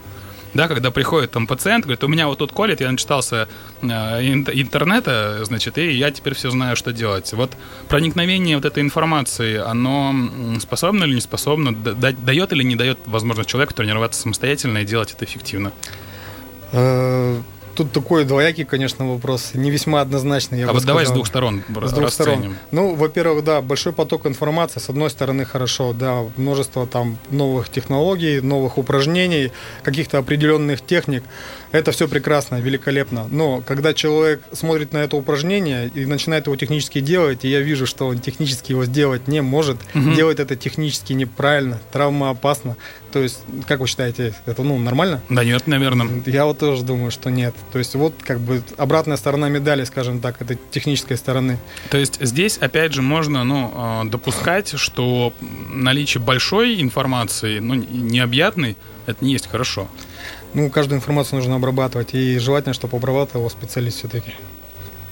Да, 0.54 0.68
когда 0.68 0.90
приходит 0.90 1.30
там 1.30 1.46
пациент, 1.46 1.84
говорит, 1.84 2.04
у 2.04 2.08
меня 2.08 2.26
вот 2.26 2.38
тут 2.38 2.52
колет, 2.52 2.80
я 2.82 2.90
начитался 2.90 3.48
э, 3.80 3.86
ин- 3.86 4.46
интернета, 4.52 5.44
значит, 5.44 5.78
и 5.78 5.90
я 5.92 6.10
теперь 6.10 6.34
все 6.34 6.50
знаю, 6.50 6.76
что 6.76 6.92
делать. 6.92 7.32
Вот 7.32 7.52
проникновение 7.88 8.56
вот 8.56 8.66
этой 8.66 8.82
информации, 8.82 9.56
оно 9.56 10.14
способно 10.60 11.04
или 11.04 11.14
не 11.14 11.20
способно, 11.22 11.74
да- 11.74 11.94
да- 11.94 12.12
дает 12.12 12.52
или 12.52 12.62
не 12.62 12.76
дает 12.76 12.98
возможность 13.06 13.48
человеку 13.48 13.72
тренироваться 13.72 14.20
самостоятельно 14.20 14.78
и 14.78 14.84
делать 14.84 15.12
это 15.12 15.24
эффективно? 15.24 15.72
Тут 17.74 17.92
такой 17.92 18.24
двоякий, 18.24 18.64
конечно, 18.64 19.08
вопрос, 19.08 19.50
не 19.54 19.70
весьма 19.70 20.02
однозначный. 20.02 20.60
Я 20.60 20.68
а 20.68 20.72
вот 20.72 20.84
давай 20.84 21.06
с 21.06 21.10
двух 21.10 21.26
сторон 21.26 21.62
С 21.82 21.92
двух 21.92 22.10
сторон. 22.10 22.56
Ну, 22.70 22.94
во-первых, 22.94 23.44
да, 23.44 23.62
большой 23.62 23.92
поток 23.92 24.26
информации, 24.26 24.80
с 24.80 24.88
одной 24.90 25.10
стороны, 25.10 25.44
хорошо, 25.44 25.92
да, 25.92 26.22
множество 26.36 26.86
там 26.86 27.18
новых 27.30 27.68
технологий, 27.70 28.40
новых 28.40 28.78
упражнений, 28.78 29.52
каких-то 29.82 30.18
определенных 30.18 30.84
техник. 30.84 31.24
Это 31.72 31.90
все 31.90 32.06
прекрасно, 32.06 32.60
великолепно. 32.60 33.26
Но 33.30 33.62
когда 33.62 33.94
человек 33.94 34.42
смотрит 34.52 34.92
на 34.92 34.98
это 34.98 35.16
упражнение 35.16 35.90
и 35.94 36.04
начинает 36.04 36.46
его 36.46 36.56
технически 36.56 37.00
делать, 37.00 37.44
и 37.44 37.48
я 37.48 37.60
вижу, 37.60 37.86
что 37.86 38.06
он 38.06 38.18
технически 38.18 38.72
его 38.72 38.84
сделать 38.84 39.26
не 39.26 39.40
может, 39.40 39.78
Мгм. 39.94 40.14
делает 40.14 40.38
это 40.38 40.54
технически 40.54 41.14
неправильно, 41.14 41.80
травмоопасно. 41.90 42.76
То 43.12 43.18
есть, 43.18 43.40
как 43.66 43.80
вы 43.80 43.86
считаете, 43.86 44.34
это 44.46 44.62
ну, 44.62 44.78
нормально? 44.78 45.20
Да 45.28 45.44
нет, 45.44 45.66
наверное. 45.66 46.22
Я 46.26 46.46
вот 46.46 46.58
тоже 46.58 46.82
думаю, 46.82 47.10
что 47.10 47.30
нет. 47.30 47.54
То 47.72 47.78
есть 47.78 47.94
вот 47.94 48.14
как 48.22 48.40
бы 48.40 48.62
обратная 48.76 49.16
сторона 49.16 49.48
медали, 49.48 49.84
скажем 49.84 50.20
так, 50.20 50.40
этой 50.40 50.58
технической 50.70 51.16
стороны. 51.16 51.58
То 51.90 51.98
есть 51.98 52.18
здесь, 52.20 52.58
опять 52.58 52.92
же, 52.92 53.02
можно 53.02 53.44
ну, 53.44 54.02
э, 54.04 54.08
допускать, 54.08 54.78
что 54.78 55.32
наличие 55.70 56.22
большой 56.22 56.80
информации, 56.80 57.58
ну, 57.58 57.74
необъятной, 57.74 58.76
это 59.06 59.24
не 59.24 59.32
есть 59.32 59.48
хорошо. 59.48 59.88
Ну, 60.54 60.68
каждую 60.70 60.98
информацию 60.98 61.38
нужно 61.38 61.56
обрабатывать. 61.56 62.14
И 62.14 62.38
желательно, 62.38 62.74
чтобы 62.74 62.96
обрабатывал 62.96 63.48
специалист 63.50 63.98
все-таки. 63.98 64.34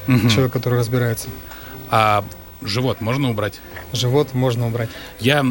Мгм. 0.06 0.28
Человек, 0.28 0.52
который 0.52 0.78
разбирается. 0.78 1.28
А 1.90 2.24
живот 2.62 3.00
можно 3.00 3.30
убрать? 3.30 3.60
Живот 3.92 4.34
можно 4.34 4.66
убрать. 4.66 4.90
Я 5.18 5.44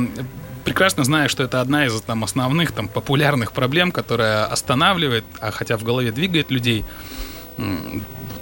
прекрасно 0.64 1.04
знаешь, 1.04 1.32
что 1.32 1.44
это 1.44 1.62
одна 1.62 1.86
из 1.86 2.00
там, 2.02 2.24
основных 2.24 2.72
там, 2.72 2.88
популярных 2.88 3.52
проблем, 3.52 3.92
которая 3.92 4.46
останавливает, 4.46 5.24
а 5.40 5.52
хотя 5.52 5.78
в 5.78 5.84
голове 5.84 6.12
двигает 6.12 6.52
людей. 6.52 6.86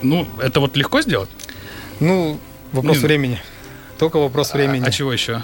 Ну, 0.01 0.27
это 0.39 0.59
вот 0.59 0.75
легко 0.77 1.01
сделать? 1.01 1.29
Ну, 1.99 2.39
вопрос 2.71 2.97
Не- 2.97 3.03
времени. 3.03 3.41
Только 3.97 4.17
вопрос 4.19 4.53
времени. 4.53 4.83
А, 4.83 4.87
а 4.89 4.91
чего 4.91 5.11
еще? 5.11 5.43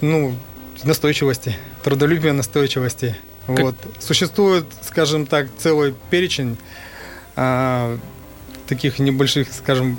Ну, 0.00 0.34
настойчивости, 0.84 1.56
трудолюбия, 1.82 2.32
настойчивости. 2.32 3.16
Как- 3.46 3.58
Вот. 3.60 3.74
Существует, 3.98 4.64
скажем 4.82 5.26
так, 5.26 5.48
целый 5.58 5.94
перечень 6.10 6.56
а, 7.36 7.98
таких 8.66 8.98
небольших, 8.98 9.48
скажем, 9.52 9.98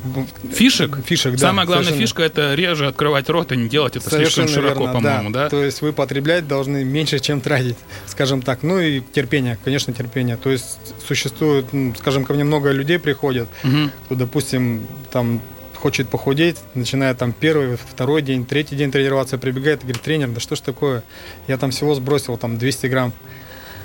Фишек? 0.53 0.97
фишек. 1.05 1.33
да, 1.33 1.37
Самая 1.39 1.65
главная 1.65 1.85
совершенно. 1.85 2.07
фишка 2.07 2.23
это 2.23 2.53
реже 2.55 2.87
открывать 2.87 3.29
рот 3.29 3.51
и 3.51 3.57
не 3.57 3.67
делать 3.69 3.95
это 3.95 4.09
слишком 4.09 4.47
Совершенно 4.47 4.47
широко, 4.49 4.79
верно, 4.85 4.93
по-моему, 4.93 5.29
да? 5.31 5.49
То 5.49 5.63
есть 5.63 5.81
вы 5.81 5.93
потреблять 5.93 6.47
должны 6.47 6.83
меньше, 6.83 7.19
чем 7.19 7.41
тратить, 7.41 7.77
скажем 8.07 8.41
так. 8.41 8.63
Ну 8.63 8.79
и 8.79 9.01
терпение, 9.01 9.57
конечно, 9.63 9.93
терпение. 9.93 10.37
То 10.37 10.49
есть 10.49 10.77
существует, 11.05 11.71
ну, 11.73 11.93
скажем, 11.99 12.23
ко 12.25 12.33
мне 12.33 12.43
много 12.43 12.71
людей 12.71 12.97
приходят, 12.99 13.47
Мгм. 13.63 13.91
кто, 14.05 14.15
допустим, 14.15 14.87
там 15.11 15.41
хочет 15.83 16.07
похудеть, 16.07 16.59
начиная 16.75 17.13
там 17.13 17.33
первый, 17.33 17.75
второй 17.75 18.21
день, 18.21 18.45
третий 18.45 18.77
день 18.77 18.89
тренироваться, 18.89 19.37
прибегает 19.37 19.79
и 19.79 19.83
говорит, 19.83 20.01
тренер, 20.01 20.29
да 20.29 20.39
что 20.39 20.55
ж 20.55 20.61
такое, 20.61 21.03
я 21.49 21.57
там 21.57 21.71
всего 21.71 21.93
сбросил 21.93 22.37
там 22.37 22.57
200 22.57 22.87
грамм. 22.87 23.11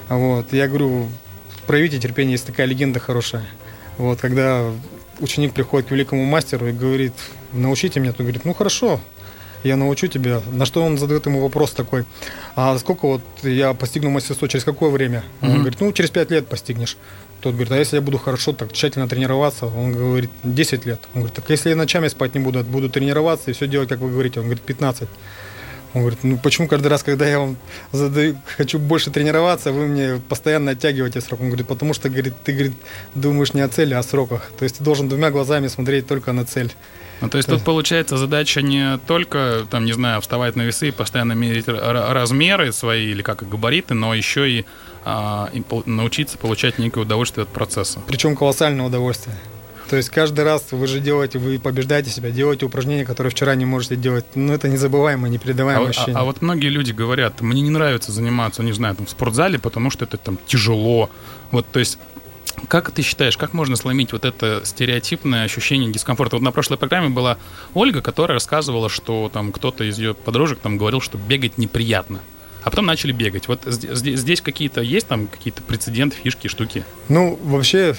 Вот, 0.09 0.52
я 0.52 0.69
говорю, 0.69 1.09
проявите 1.67 1.99
терпение, 1.99 2.35
есть 2.35 2.47
такая 2.47 2.69
легенда 2.69 3.00
хорошая. 3.00 3.45
Вот, 3.97 4.21
когда 4.21 4.71
ученик 5.19 5.55
приходит 5.55 5.88
к 5.88 5.90
великому 5.90 6.25
мастеру 6.25 6.69
и 6.69 6.73
говорит, 6.73 7.14
научите 7.52 7.99
меня, 7.99 8.12
то 8.12 8.23
говорит, 8.23 8.45
ну 8.45 8.55
хорошо, 8.55 9.00
я 9.64 9.76
научу 9.76 10.07
тебя. 10.07 10.40
На 10.52 10.67
что 10.67 10.85
он 10.85 10.99
задает 10.99 11.26
ему 11.26 11.40
вопрос 11.43 11.73
такой, 11.73 12.05
а 12.55 12.78
сколько 12.78 13.07
вот 13.09 13.23
я 13.43 13.75
постигну 13.75 14.11
мастерство, 14.11 14.47
через 14.47 14.62
какое 14.62 14.90
время? 14.90 15.25
Он 15.43 15.49
Мгм. 15.49 15.59
говорит, 15.62 15.81
ну 15.81 15.90
через 15.93 16.11
5 16.11 16.31
лет 16.31 16.47
постигнешь. 16.47 16.97
Тот 17.40 17.54
говорит, 17.54 17.73
а 17.73 17.76
если 17.76 17.97
я 17.97 18.02
буду 18.02 18.18
хорошо 18.18 18.52
так 18.52 18.73
тщательно 18.73 19.09
тренироваться? 19.09 19.66
Он 19.66 19.92
говорит, 19.92 20.30
10 20.42 20.87
лет. 20.87 21.00
Он 21.14 21.21
говорит, 21.23 21.37
так 21.37 21.49
если 21.50 21.71
я 21.71 21.76
ночами 21.76 22.09
спать 22.09 22.35
не 22.35 22.40
буду, 22.40 22.64
буду 22.64 22.88
тренироваться 22.90 23.50
и 23.50 23.54
все 23.54 23.68
делать, 23.68 23.88
как 23.88 24.00
вы 24.00 24.11
говорите. 24.11 24.40
Он 24.40 24.47
говорит, 24.47 24.64
15. 24.64 25.09
Он 25.95 26.00
говорит, 26.02 26.18
ну 26.23 26.38
почему 26.38 26.68
каждый 26.68 26.88
раз, 26.88 27.02
когда 27.02 27.26
я 27.26 27.38
вам 27.38 27.57
задаю, 27.92 28.37
хочу 28.57 28.78
больше 28.78 29.11
тренироваться, 29.11 29.73
вы 29.73 29.87
мне 29.87 30.21
постоянно 30.28 30.73
оттягиваете 30.73 31.21
срок? 31.21 31.40
Он 31.40 31.47
говорит, 31.47 31.66
потому 31.66 31.95
что, 31.95 32.11
говорит, 32.11 32.35
ты, 32.45 32.52
говорит, 32.52 32.75
думаешь 33.14 33.54
не 33.54 33.62
о 33.62 33.68
цели, 33.68 33.95
а 33.95 34.00
о 34.00 34.02
сроках. 34.02 34.50
То 34.59 34.64
есть 34.64 34.78
ты 34.78 34.85
должен 34.85 35.09
двумя 35.09 35.30
глазами 35.30 35.68
смотреть 35.68 36.07
только 36.07 36.33
на 36.33 36.45
цель. 36.45 36.73
Ну, 37.21 37.29
то 37.29 37.37
есть 37.39 37.49
тут 37.49 37.63
получается 37.63 38.17
задача 38.17 38.63
не 38.63 38.99
только, 39.07 39.67
там, 39.71 39.85
не 39.85 39.93
знаю, 39.93 40.21
вставать 40.21 40.57
на 40.57 40.63
весы 40.63 40.89
и 40.89 40.91
постоянно 40.91 41.33
мерить 41.33 41.67
размеры 41.69 42.73
свои 42.73 43.11
или 43.11 43.23
как 43.23 43.49
габариты, 43.49 43.95
но 43.95 44.15
еще 44.15 44.51
и, 44.51 44.65
а, 45.05 45.51
и 45.53 45.63
научиться 45.87 46.39
получать 46.39 46.79
некое 46.79 47.01
удовольствие 47.01 47.43
от 47.43 47.49
процесса. 47.49 48.01
Причем 48.07 48.37
колоссальное 48.37 48.87
удовольствие. 48.87 49.37
То 49.91 49.97
есть 49.97 50.11
каждый 50.11 50.45
раз 50.45 50.67
вы 50.71 50.87
же 50.87 51.01
делаете, 51.01 51.39
вы 51.39 51.59
побеждаете 51.59 52.11
себя, 52.11 52.31
делаете 52.31 52.67
упражнения, 52.67 53.07
которые 53.07 53.31
вчера 53.31 53.55
не 53.55 53.65
можете 53.65 53.97
делать. 53.97 54.27
Ну, 54.35 54.53
это 54.53 54.69
незабываемое, 54.69 55.31
А, 55.31 55.33
непередаваемое 55.33 55.87
а- 55.87 55.91
ощущение. 55.91 56.17
а 56.17 56.25
вот 56.25 56.43
многие 56.43 56.69
люди 56.69 56.93
говорят, 56.93 57.41
мне 57.41 57.63
не 57.63 57.71
нравится 57.71 58.13
заниматься, 58.13 58.63
не 58.63 58.73
знаю, 58.73 58.97
там, 58.97 59.07
в 59.07 59.11
спортзале, 59.11 59.59
потому 59.59 59.91
что 59.91 60.05
это 60.05 60.19
там 60.19 60.39
тяжело. 60.47 61.09
Вот, 61.51 61.67
то 61.73 61.79
есть 61.79 61.99
как 62.67 62.91
ты 62.91 63.03
считаешь, 63.03 63.37
как 63.37 63.53
можно 63.53 63.77
сломить 63.77 64.12
вот 64.12 64.25
это 64.25 64.62
стереотипное 64.65 65.45
ощущение 65.45 65.93
дискомфорта? 65.93 66.37
Вот 66.37 66.43
на 66.43 66.50
прошлой 66.53 66.79
программе 66.79 67.09
была 67.09 67.38
Ольга, 67.75 68.00
которая 68.03 68.35
рассказывала, 68.37 68.88
что 68.88 69.31
там 69.33 69.53
кто-то 69.53 69.85
из 69.85 69.99
ее 69.99 70.15
подружек 70.15 70.59
там 70.59 70.79
говорил, 70.79 71.00
что 71.00 71.19
бегать 71.19 71.59
неприятно. 71.59 72.21
А 72.65 72.71
потом 72.71 72.87
начали 72.87 73.12
бегать. 73.12 73.49
Вот 73.49 73.65
зд- 73.65 73.93
зд- 73.93 74.17
здесь 74.17 74.41
какие-то 74.41 74.81
есть 74.81 75.07
там 75.07 75.29
какие-то 75.29 75.62
прецеденты, 75.62 76.17
фишки, 76.17 76.49
штуки? 76.49 76.85
Ну, 77.09 77.38
вообще, 77.43 77.95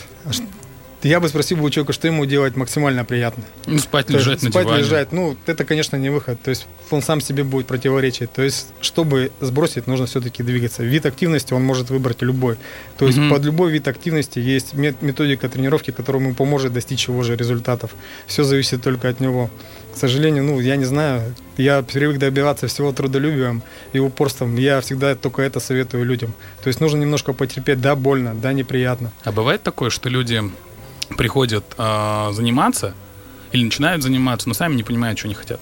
я 1.03 1.19
бы 1.19 1.29
спросил 1.29 1.57
бы 1.57 1.63
у 1.65 1.69
человека, 1.69 1.93
что 1.93 2.07
ему 2.07 2.25
делать 2.25 2.55
максимально 2.55 3.05
приятно. 3.05 3.43
Ну, 3.65 3.77
спать, 3.79 4.07
То 4.07 4.13
есть 4.13 4.25
лежать 4.25 4.43
на 4.43 4.49
спать, 4.51 4.65
диване. 4.65 4.83
лежать, 4.83 5.11
ну, 5.11 5.37
это, 5.45 5.63
конечно, 5.65 5.95
не 5.97 6.09
выход. 6.09 6.41
То 6.41 6.49
есть 6.49 6.67
он 6.91 7.01
сам 7.01 7.21
себе 7.21 7.43
будет 7.43 7.67
противоречить. 7.67 8.31
То 8.33 8.41
есть, 8.41 8.67
чтобы 8.81 9.31
сбросить, 9.41 9.87
нужно 9.87 10.05
все-таки 10.07 10.43
двигаться. 10.43 10.83
Вид 10.83 11.05
активности 11.05 11.53
он 11.53 11.63
может 11.63 11.89
выбрать 11.89 12.21
любой. 12.21 12.57
То 12.97 13.05
есть 13.05 13.17
Мгм. 13.17 13.29
под 13.29 13.43
любой 13.45 13.71
вид 13.71 13.87
активности 13.87 14.39
есть 14.39 14.73
мет- 14.73 15.01
методика 15.01 15.47
тренировки, 15.47 15.91
которая 15.91 16.21
ему 16.21 16.33
поможет 16.35 16.73
достичь 16.73 17.07
его 17.07 17.23
же 17.23 17.35
результатов. 17.35 17.91
Все 18.27 18.43
зависит 18.43 18.81
только 18.83 19.07
от 19.09 19.19
него. 19.19 19.49
К 19.93 19.97
сожалению, 19.97 20.43
ну, 20.43 20.59
я 20.59 20.75
не 20.75 20.85
знаю, 20.85 21.33
я 21.57 21.81
привык 21.81 22.19
добиваться 22.19 22.67
всего 22.67 22.91
трудолюбием 22.91 23.63
и 23.91 23.99
упорством. 23.99 24.55
Я 24.55 24.79
всегда 24.81 25.15
только 25.15 25.41
это 25.41 25.59
советую 25.59 26.05
людям. 26.05 26.33
То 26.63 26.67
есть 26.67 26.79
нужно 26.81 26.97
немножко 26.97 27.33
потерпеть, 27.33 27.81
да, 27.81 27.95
больно, 27.95 28.35
да, 28.35 28.53
неприятно. 28.53 29.11
А 29.23 29.31
бывает 29.31 29.63
такое, 29.63 29.89
что 29.89 30.07
люди 30.09 30.41
приходят 31.17 31.63
а, 31.77 32.31
заниматься 32.33 32.93
или 33.51 33.63
начинают 33.63 34.03
заниматься, 34.03 34.47
но 34.47 34.53
сами 34.53 34.75
не 34.75 34.83
понимают, 34.83 35.17
что 35.17 35.27
они 35.27 35.35
хотят. 35.35 35.59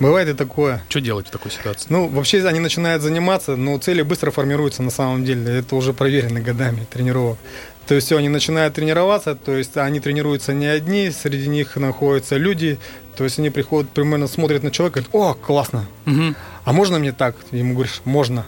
Бывает 0.00 0.28
и 0.28 0.32
такое. 0.34 0.82
Что 0.88 1.00
делать 1.00 1.26
в 1.26 1.30
такой 1.30 1.50
ситуации? 1.50 1.86
Ну, 1.90 2.06
вообще 2.08 2.46
они 2.46 2.60
начинают 2.60 3.02
заниматься, 3.02 3.56
но 3.56 3.76
цели 3.78 4.02
быстро 4.02 4.30
формируются 4.30 4.82
на 4.82 4.90
самом 4.90 5.24
деле. 5.24 5.58
Это 5.58 5.74
уже 5.74 5.92
проверено 5.92 6.40
годами 6.40 6.86
тренировок. 6.90 7.38
То 7.86 7.94
есть 7.94 8.06
все, 8.06 8.16
они 8.18 8.28
начинают 8.28 8.74
тренироваться, 8.74 9.34
то 9.34 9.56
есть 9.56 9.76
они 9.76 9.98
тренируются 9.98 10.52
не 10.52 10.66
одни, 10.66 11.10
среди 11.10 11.48
них 11.48 11.74
находятся 11.76 12.36
люди, 12.36 12.78
то 13.16 13.24
есть 13.24 13.38
они 13.38 13.48
приходят, 13.50 13.90
примерно 13.90 14.28
смотрят 14.28 14.62
на 14.62 14.70
человека, 14.70 15.00
говорят, 15.10 15.14
о, 15.14 15.34
классно, 15.34 15.86
Мгм. 16.04 16.36
а 16.64 16.72
можно 16.74 16.98
мне 16.98 17.12
так? 17.12 17.34
Ему 17.50 17.72
говоришь, 17.74 18.02
можно. 18.04 18.44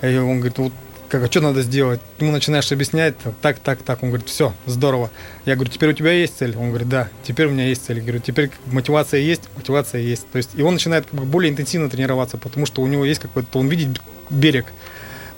И 0.00 0.16
он 0.16 0.36
говорит, 0.38 0.58
вот 0.58 0.72
как, 1.08 1.22
а 1.22 1.30
что 1.30 1.40
надо 1.40 1.62
сделать? 1.62 2.00
Ему 2.18 2.32
начинаешь 2.32 2.70
объяснять, 2.70 3.14
так, 3.40 3.58
так, 3.58 3.82
так. 3.82 4.02
Он 4.02 4.10
говорит, 4.10 4.28
все, 4.28 4.54
здорово. 4.66 5.10
Я 5.44 5.54
говорю, 5.54 5.70
теперь 5.70 5.90
у 5.90 5.92
тебя 5.92 6.12
есть 6.12 6.38
цель? 6.38 6.56
Он 6.56 6.68
говорит, 6.68 6.88
да, 6.88 7.08
теперь 7.22 7.46
у 7.46 7.50
меня 7.50 7.66
есть 7.66 7.84
цель. 7.84 7.96
Я 7.96 8.02
говорю, 8.02 8.20
теперь 8.20 8.50
мотивация 8.66 9.20
есть, 9.20 9.48
мотивация 9.56 10.00
есть. 10.00 10.30
То 10.30 10.38
есть 10.38 10.50
и 10.54 10.62
он 10.62 10.74
начинает 10.74 11.06
как 11.06 11.18
бы 11.18 11.24
более 11.24 11.50
интенсивно 11.50 11.88
тренироваться, 11.88 12.36
потому 12.36 12.66
что 12.66 12.82
у 12.82 12.86
него 12.86 13.04
есть 13.04 13.20
какой-то, 13.20 13.58
он 13.58 13.68
видит 13.68 14.00
берег, 14.30 14.66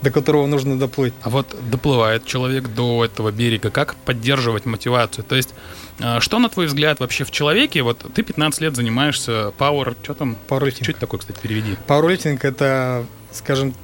до 0.03 0.11
которого 0.11 0.47
нужно 0.47 0.79
доплыть. 0.79 1.15
А 1.23 1.31
вот 1.31 1.55
доплывает 1.71 2.25
человек 2.25 2.69
до 2.69 3.05
этого 3.05 3.31
берега, 3.31 3.71
как 3.71 3.95
поддерживать 3.95 4.67
мотивацию? 4.67 5.25
То 5.25 5.37
есть, 5.37 5.55
а, 6.01 6.21
что, 6.21 6.39
на 6.39 6.49
твой 6.49 6.67
взгляд, 6.67 7.01
вообще 7.01 7.25
в 7.25 7.31
человеке? 7.31 7.83
Вот 7.83 8.05
ты 8.15 8.23
15 8.23 8.61
лет 8.61 8.77
занимаешься 8.77 9.53
power, 9.59 9.97
что 10.03 10.15
там? 10.15 10.37
Пауэрлифтинг. 10.49 10.85
Что 10.85 10.93
это 10.93 11.01
такое, 11.01 11.21
кстати, 11.21 11.39
переведи? 11.41 11.77
Пауэрлифтинг 11.87 12.45
это, 12.45 13.07
скажем, 13.33 13.75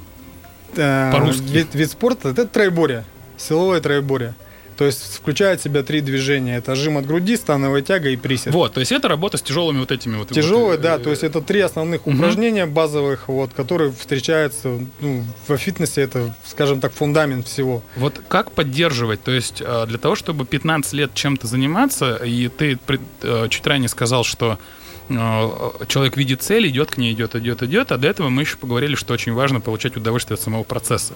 э, 0.74 1.12
По-русски. 1.12 1.42
вид, 1.42 1.68
вид 1.74 1.90
спорта, 1.90 2.30
это 2.30 2.46
троеборье, 2.46 3.04
силовое 3.36 3.80
троеборье. 3.80 4.34
То 4.76 4.84
есть 4.84 5.16
включает 5.16 5.60
в 5.60 5.62
себя 5.62 5.82
три 5.82 6.02
движения. 6.02 6.58
Это 6.58 6.74
жим 6.74 6.98
от 6.98 7.06
груди, 7.06 7.36
становая 7.36 7.80
тяга 7.80 8.10
и 8.10 8.16
присед. 8.16 8.52
Вот, 8.52 8.74
то 8.74 8.80
есть 8.80 8.92
это 8.92 9.08
работа 9.08 9.38
с 9.38 9.42
тяжелыми 9.42 9.78
вот 9.78 9.90
этими 9.90 10.16
вот... 10.16 10.28
Тяжелые, 10.28 10.72
вот, 10.72 10.80
да, 10.82 10.96
э, 10.96 10.98
то 10.98 11.08
есть 11.10 11.24
это 11.24 11.40
три 11.40 11.60
основных 11.60 12.04
Мгм. 12.04 12.16
упражнения 12.16 12.66
базовых, 12.66 13.28
вот, 13.28 13.54
которые 13.54 13.90
встречаются 13.92 14.78
ну, 15.00 15.24
во 15.48 15.56
фитнесе, 15.56 16.02
это, 16.02 16.34
скажем 16.44 16.80
так, 16.80 16.92
фундамент 16.92 17.46
всего. 17.46 17.82
Вот 17.96 18.20
как 18.28 18.52
поддерживать? 18.52 19.22
То 19.22 19.30
есть 19.30 19.62
э, 19.64 19.86
для 19.86 19.98
того, 19.98 20.14
чтобы 20.14 20.44
15 20.44 20.92
лет 20.92 21.14
чем-то 21.14 21.46
заниматься, 21.46 22.16
и 22.16 22.48
ты 22.48 22.78
э, 23.22 23.48
чуть 23.48 23.66
ранее 23.66 23.88
сказал, 23.88 24.24
что 24.24 24.58
человек 25.08 26.16
видит 26.16 26.42
цель, 26.42 26.68
идет 26.68 26.90
к 26.90 26.96
ней, 26.96 27.12
идет, 27.12 27.34
идет, 27.36 27.62
идет, 27.62 27.92
а 27.92 27.98
до 27.98 28.08
этого 28.08 28.28
мы 28.28 28.42
еще 28.42 28.56
поговорили, 28.56 28.94
что 28.94 29.14
очень 29.14 29.32
важно 29.32 29.60
получать 29.60 29.96
удовольствие 29.96 30.34
от 30.34 30.40
самого 30.40 30.64
процесса. 30.64 31.14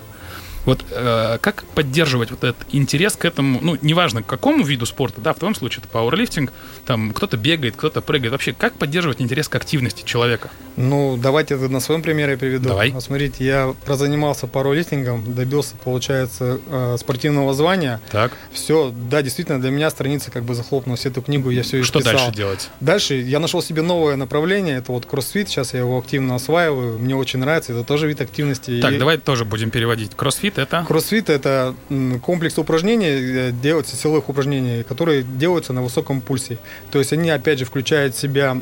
Вот 0.66 0.84
э, 0.90 1.38
как 1.40 1.64
поддерживать 1.74 2.30
вот 2.30 2.44
этот 2.44 2.66
интерес 2.70 3.16
к 3.16 3.24
этому, 3.24 3.60
ну, 3.62 3.78
неважно, 3.80 4.22
к 4.22 4.26
какому 4.26 4.64
виду 4.64 4.86
спорта, 4.86 5.20
да, 5.20 5.32
в 5.32 5.38
твоем 5.38 5.54
случае 5.54 5.80
это 5.80 5.88
пауэрлифтинг, 5.88 6.52
там 6.86 7.12
кто-то 7.12 7.36
бегает, 7.36 7.76
кто-то 7.76 8.00
прыгает. 8.00 8.32
Вообще, 8.32 8.52
как 8.52 8.74
поддерживать 8.74 9.20
интерес 9.20 9.48
к 9.48 9.54
активности 9.54 10.04
человека? 10.04 10.50
Ну, 10.76 11.18
давайте 11.20 11.54
это 11.54 11.68
на 11.68 11.80
своем 11.80 12.02
примере 12.02 12.36
приведу. 12.36 12.68
Давай. 12.68 12.90
Вот 12.90 13.02
Смотрите, 13.02 13.44
я 13.44 13.74
прозанимался 13.84 14.46
пауэрлифтингом, 14.46 15.34
добился, 15.34 15.74
получается, 15.82 16.60
э, 16.66 16.96
спортивного 16.98 17.54
звания. 17.54 18.00
Так, 18.10 18.32
Все, 18.52 18.92
да, 19.10 19.22
действительно, 19.22 19.60
для 19.60 19.70
меня 19.70 19.90
страница 19.90 20.30
как 20.30 20.44
бы 20.44 20.54
захлопнулась. 20.54 21.06
Эту 21.06 21.22
книгу 21.22 21.50
я 21.50 21.62
все 21.62 21.82
что 21.82 21.98
исписал. 22.00 22.18
дальше 22.18 22.36
делать? 22.36 22.70
Дальше 22.80 23.14
я 23.14 23.40
нашел 23.40 23.62
себе 23.62 23.82
новое 23.82 24.16
направление, 24.16 24.76
это 24.78 24.92
вот 24.92 25.06
кроссфит, 25.06 25.48
сейчас 25.48 25.74
я 25.74 25.80
его 25.80 25.98
активно 25.98 26.34
осваиваю, 26.34 26.98
мне 26.98 27.16
очень 27.16 27.40
нравится, 27.40 27.72
это 27.72 27.84
тоже 27.84 28.06
вид 28.06 28.20
активности. 28.20 28.80
Так, 28.80 28.92
И 28.92 28.98
давай 28.98 29.18
тоже 29.18 29.44
будем 29.44 29.70
переводить. 29.70 30.12
Кроссфит 30.14 30.58
это... 30.62 30.84
Кроссфит 30.86 31.30
это 31.30 31.74
комплекс 32.22 32.58
упражнений, 32.58 33.08
э, 33.08 33.50
делается 33.52 33.96
силовых 33.96 34.28
упражнений, 34.28 34.82
которые 34.82 35.22
делаются 35.22 35.72
на 35.72 35.82
высоком 35.82 36.20
пульсе. 36.20 36.58
То 36.90 36.98
есть 36.98 37.12
они 37.12 37.30
опять 37.30 37.58
же 37.58 37.64
включают 37.64 38.14
в 38.14 38.18
себя 38.18 38.56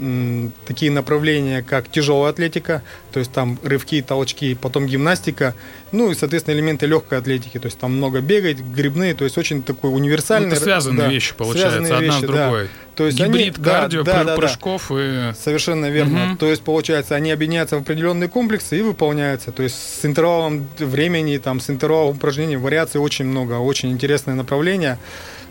такие 0.66 0.90
направления, 0.90 1.62
как 1.62 1.90
тяжелая 1.90 2.30
атлетика, 2.30 2.82
то 3.12 3.20
есть 3.20 3.32
там 3.32 3.58
рывки, 3.62 4.02
толчки, 4.02 4.54
потом 4.54 4.86
гимнастика, 4.86 5.54
ну 5.92 6.10
и 6.10 6.14
соответственно 6.14 6.54
элементы 6.54 6.86
легкой 6.86 7.18
атлетики, 7.18 7.58
то 7.58 7.66
есть 7.66 7.78
там 7.78 7.96
много 7.96 8.20
бегать, 8.20 8.58
грибные, 8.58 9.14
то 9.14 9.24
есть 9.24 9.38
очень 9.38 9.62
такой 9.62 9.92
универсальный. 9.94 10.48
Ну, 10.48 10.54
это 10.54 10.62
связанные 10.62 11.06
да, 11.06 11.08
вещи, 11.08 11.34
получается, 11.34 11.78
связанные 11.78 11.94
одна 11.94 12.12
с 12.12 12.22
вещи, 12.22 12.32
да. 12.32 12.68
То 12.98 13.06
есть 13.06 13.16
Гибрид 13.16 13.54
они, 13.54 13.64
да, 13.64 13.80
кардио, 13.82 14.02
да, 14.02 14.12
пры- 14.12 14.16
да, 14.16 14.24
да. 14.24 14.36
прыжков 14.36 14.90
и... 14.90 15.32
Совершенно 15.40 15.88
верно. 15.88 16.26
Мгм. 16.26 16.36
То 16.36 16.46
есть, 16.46 16.62
получается, 16.62 17.14
они 17.14 17.30
объединяются 17.30 17.76
в 17.76 17.82
определенные 17.82 18.28
комплексы 18.28 18.76
и 18.76 18.82
выполняются. 18.82 19.52
То 19.52 19.62
есть 19.62 19.76
с 19.76 20.04
интервалом 20.04 20.66
времени, 20.78 21.38
там, 21.38 21.60
с 21.60 21.70
интервалом 21.70 22.16
упражнений 22.16 22.56
вариаций 22.56 23.00
очень 23.00 23.26
много. 23.26 23.54
Очень 23.54 23.92
интересное 23.92 24.34
направление. 24.34 24.98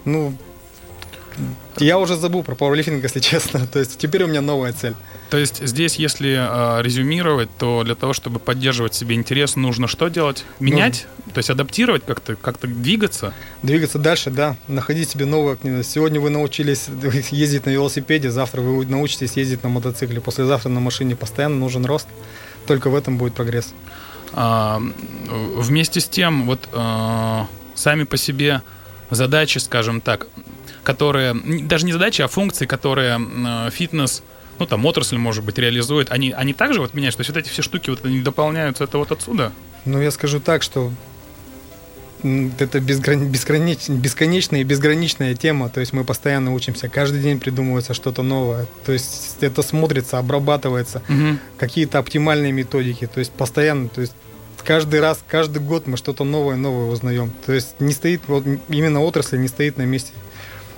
Ну, 0.04 0.34
я 1.78 2.00
уже 2.00 2.18
забыл 2.18 2.44
про 2.44 2.54
пауэрлифтинг, 2.54 3.02
если 3.02 3.20
честно. 3.22 3.66
То 3.66 3.80
есть 3.80 3.98
теперь 3.98 4.26
у 4.26 4.28
меня 4.28 4.42
новая 4.42 4.74
цель. 4.74 4.96
То 5.30 5.38
есть 5.38 5.66
здесь, 5.66 5.98
если 5.98 6.38
э, 6.38 6.82
резюмировать, 6.82 7.50
то 7.58 7.84
для 7.84 7.96
того, 7.96 8.14
чтобы 8.14 8.40
поддерживать 8.40 8.94
себе 8.94 9.16
интерес, 9.16 9.56
нужно 9.56 9.88
что 9.88 10.08
делать? 10.08 10.46
Менять? 10.60 11.06
То 11.34 11.40
есть 11.40 11.50
адаптировать 11.50 12.06
как-то, 12.06 12.36
как-то 12.36 12.68
двигаться? 12.68 13.34
Двигаться 13.62 14.00
дальше, 14.00 14.30
да, 14.32 14.56
находить 14.68 15.10
себе 15.10 15.26
новую 15.26 15.54
активность. 15.54 15.92
Сегодня 15.92 16.22
вы 16.22 16.30
научились 16.30 16.88
ездить 17.32 17.66
на 17.66 17.72
велосипеде, 17.72 18.32
завтра 18.32 18.62
вы 18.62 18.86
научитесь 18.86 19.34
ездить 19.34 19.64
на 19.64 19.70
мотоцикле, 19.70 20.22
послезавтра 20.22 20.70
на 20.70 20.80
машине. 20.80 21.16
Постоянно 21.16 21.58
нужен 21.58 21.86
рост. 21.86 22.08
Только 22.66 22.90
в 22.90 22.96
этом 22.96 23.18
будет 23.18 23.34
прогресс. 23.34 23.74
А, 24.34 24.82
вместе 25.28 26.00
с 26.00 26.08
тем, 26.08 26.46
вот 26.46 26.68
э, 26.72 27.42
сами 27.76 28.04
по 28.04 28.18
себе 28.18 28.62
задачи, 29.10 29.58
скажем 29.58 30.02
так, 30.02 30.28
которые, 30.84 31.34
даже 31.34 31.86
не 31.86 31.94
задачи, 31.94 32.22
а 32.22 32.28
функции, 32.28 32.66
которые 32.66 33.20
э, 33.20 33.70
фитнес, 33.72 34.24
ну 34.60 34.66
там 34.66 34.86
отрасль, 34.86 35.18
может 35.18 35.44
быть, 35.44 35.58
реализует, 35.58 36.12
они, 36.12 36.32
они 36.32 36.54
также 36.54 36.82
вот 36.82 36.94
меняются? 36.94 37.18
То 37.18 37.22
есть 37.22 37.30
вот 37.30 37.38
эти 37.38 37.50
все 37.50 37.62
штуки 37.62 37.90
вот 37.90 38.06
они 38.06 38.22
дополняются, 38.22 38.84
это 38.84 38.98
вот 38.98 39.12
отсюда? 39.12 39.52
Ну, 39.86 40.02
я 40.02 40.12
скажу 40.12 40.40
так, 40.40 40.64
что 40.64 40.92
это 42.24 42.80
безграни- 42.80 43.30
бесконеч- 43.30 43.92
бесконечная 43.92 44.62
и 44.62 44.64
безграничная 44.64 45.36
тема. 45.36 45.70
То 45.70 45.80
есть 45.80 45.94
мы 45.94 46.04
постоянно 46.04 46.54
учимся. 46.54 46.90
Каждый 46.90 47.22
день 47.22 47.40
придумывается 47.40 47.94
что-то 47.94 48.24
новое. 48.24 48.66
То 48.86 48.92
есть 48.92 49.38
это 49.42 49.62
смотрится, 49.62 50.18
обрабатывается. 50.18 51.02
Мгм. 51.08 51.40
Какие-то 51.58 52.00
оптимальные 52.00 52.52
методики. 52.52 53.08
То 53.08 53.20
есть 53.20 53.32
постоянно, 53.32 53.88
то 53.88 54.02
есть 54.02 54.14
каждый 54.64 55.00
раз, 55.00 55.20
каждый 55.28 55.62
год 55.62 55.88
мы 55.88 55.96
что-то 55.98 56.24
новое, 56.24 56.56
новое 56.56 56.92
узнаем. 56.92 57.32
То 57.46 57.54
есть 57.54 57.80
не 57.80 57.94
стоит, 57.94 58.22
вот 58.28 58.44
именно 58.68 59.02
отрасль 59.02 59.38
не 59.38 59.48
стоит 59.48 59.78
на 59.78 59.84
месте. 59.84 60.12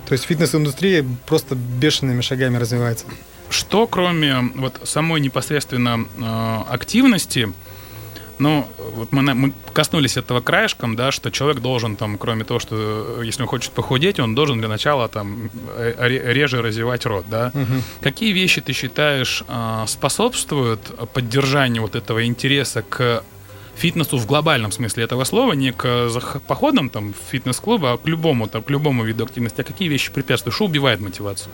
То 0.08 0.14
есть 0.14 0.26
фитнес-индустрия 0.26 1.06
просто 1.26 1.56
бешеными 1.56 2.22
шагами 2.22 2.58
развивается. 2.58 3.06
Что 3.50 3.88
кроме 3.88 4.52
вот 4.56 4.80
самой 4.84 5.20
непосредственно 5.22 6.06
э, 6.18 6.74
активности, 6.74 7.52
ну, 8.38 8.66
вот 8.96 9.12
мы, 9.12 9.22
на- 9.22 9.34
мы 9.34 9.54
коснулись 9.74 10.18
этого 10.18 10.40
краешком, 10.42 10.96
да, 10.96 11.12
что 11.12 11.30
человек 11.32 11.62
должен 11.62 11.96
там, 11.96 12.18
кроме 12.18 12.44
того, 12.44 12.60
что 12.60 12.76
э, 13.20 13.26
если 13.26 13.42
он 13.42 13.48
хочет 13.50 13.72
похудеть, 13.72 14.20
он 14.20 14.36
должен 14.36 14.60
для 14.60 14.68
начала 14.70 15.08
там 15.08 15.50
э, 15.78 15.94
ре- 15.98 16.34
реже 16.34 16.62
развивать 16.62 17.06
рот, 17.06 17.26
да. 17.30 17.52
Какие 18.02 18.32
вещи 18.34 18.62
ты 18.62 18.72
считаешь 18.74 19.44
э, 19.48 19.84
способствуют 19.88 20.82
поддержанию 21.14 21.82
вот 21.82 21.96
этого 21.96 22.26
интереса 22.26 22.82
к 22.82 23.24
фитнесу 23.76 24.18
в 24.18 24.26
глобальном 24.26 24.72
смысле 24.72 25.04
этого 25.06 25.24
слова, 25.26 25.54
не 25.54 25.72
к 25.74 25.86
зах- 25.86 26.40
походам 26.48 26.90
там 26.90 27.14
в 27.14 27.32
фитнес-клуб, 27.32 27.84
а 27.86 27.98
к 27.98 28.08
любому 28.08 28.48
там, 28.48 28.62
к 28.62 28.70
любому 28.70 29.04
виду 29.06 29.24
активности. 29.24 29.62
А 29.62 29.64
какие 29.64 29.88
вещи 29.90 30.12
препятствуют? 30.12 30.56
Что 30.56 30.66
убивает 30.66 31.00
мотивацию? 31.00 31.52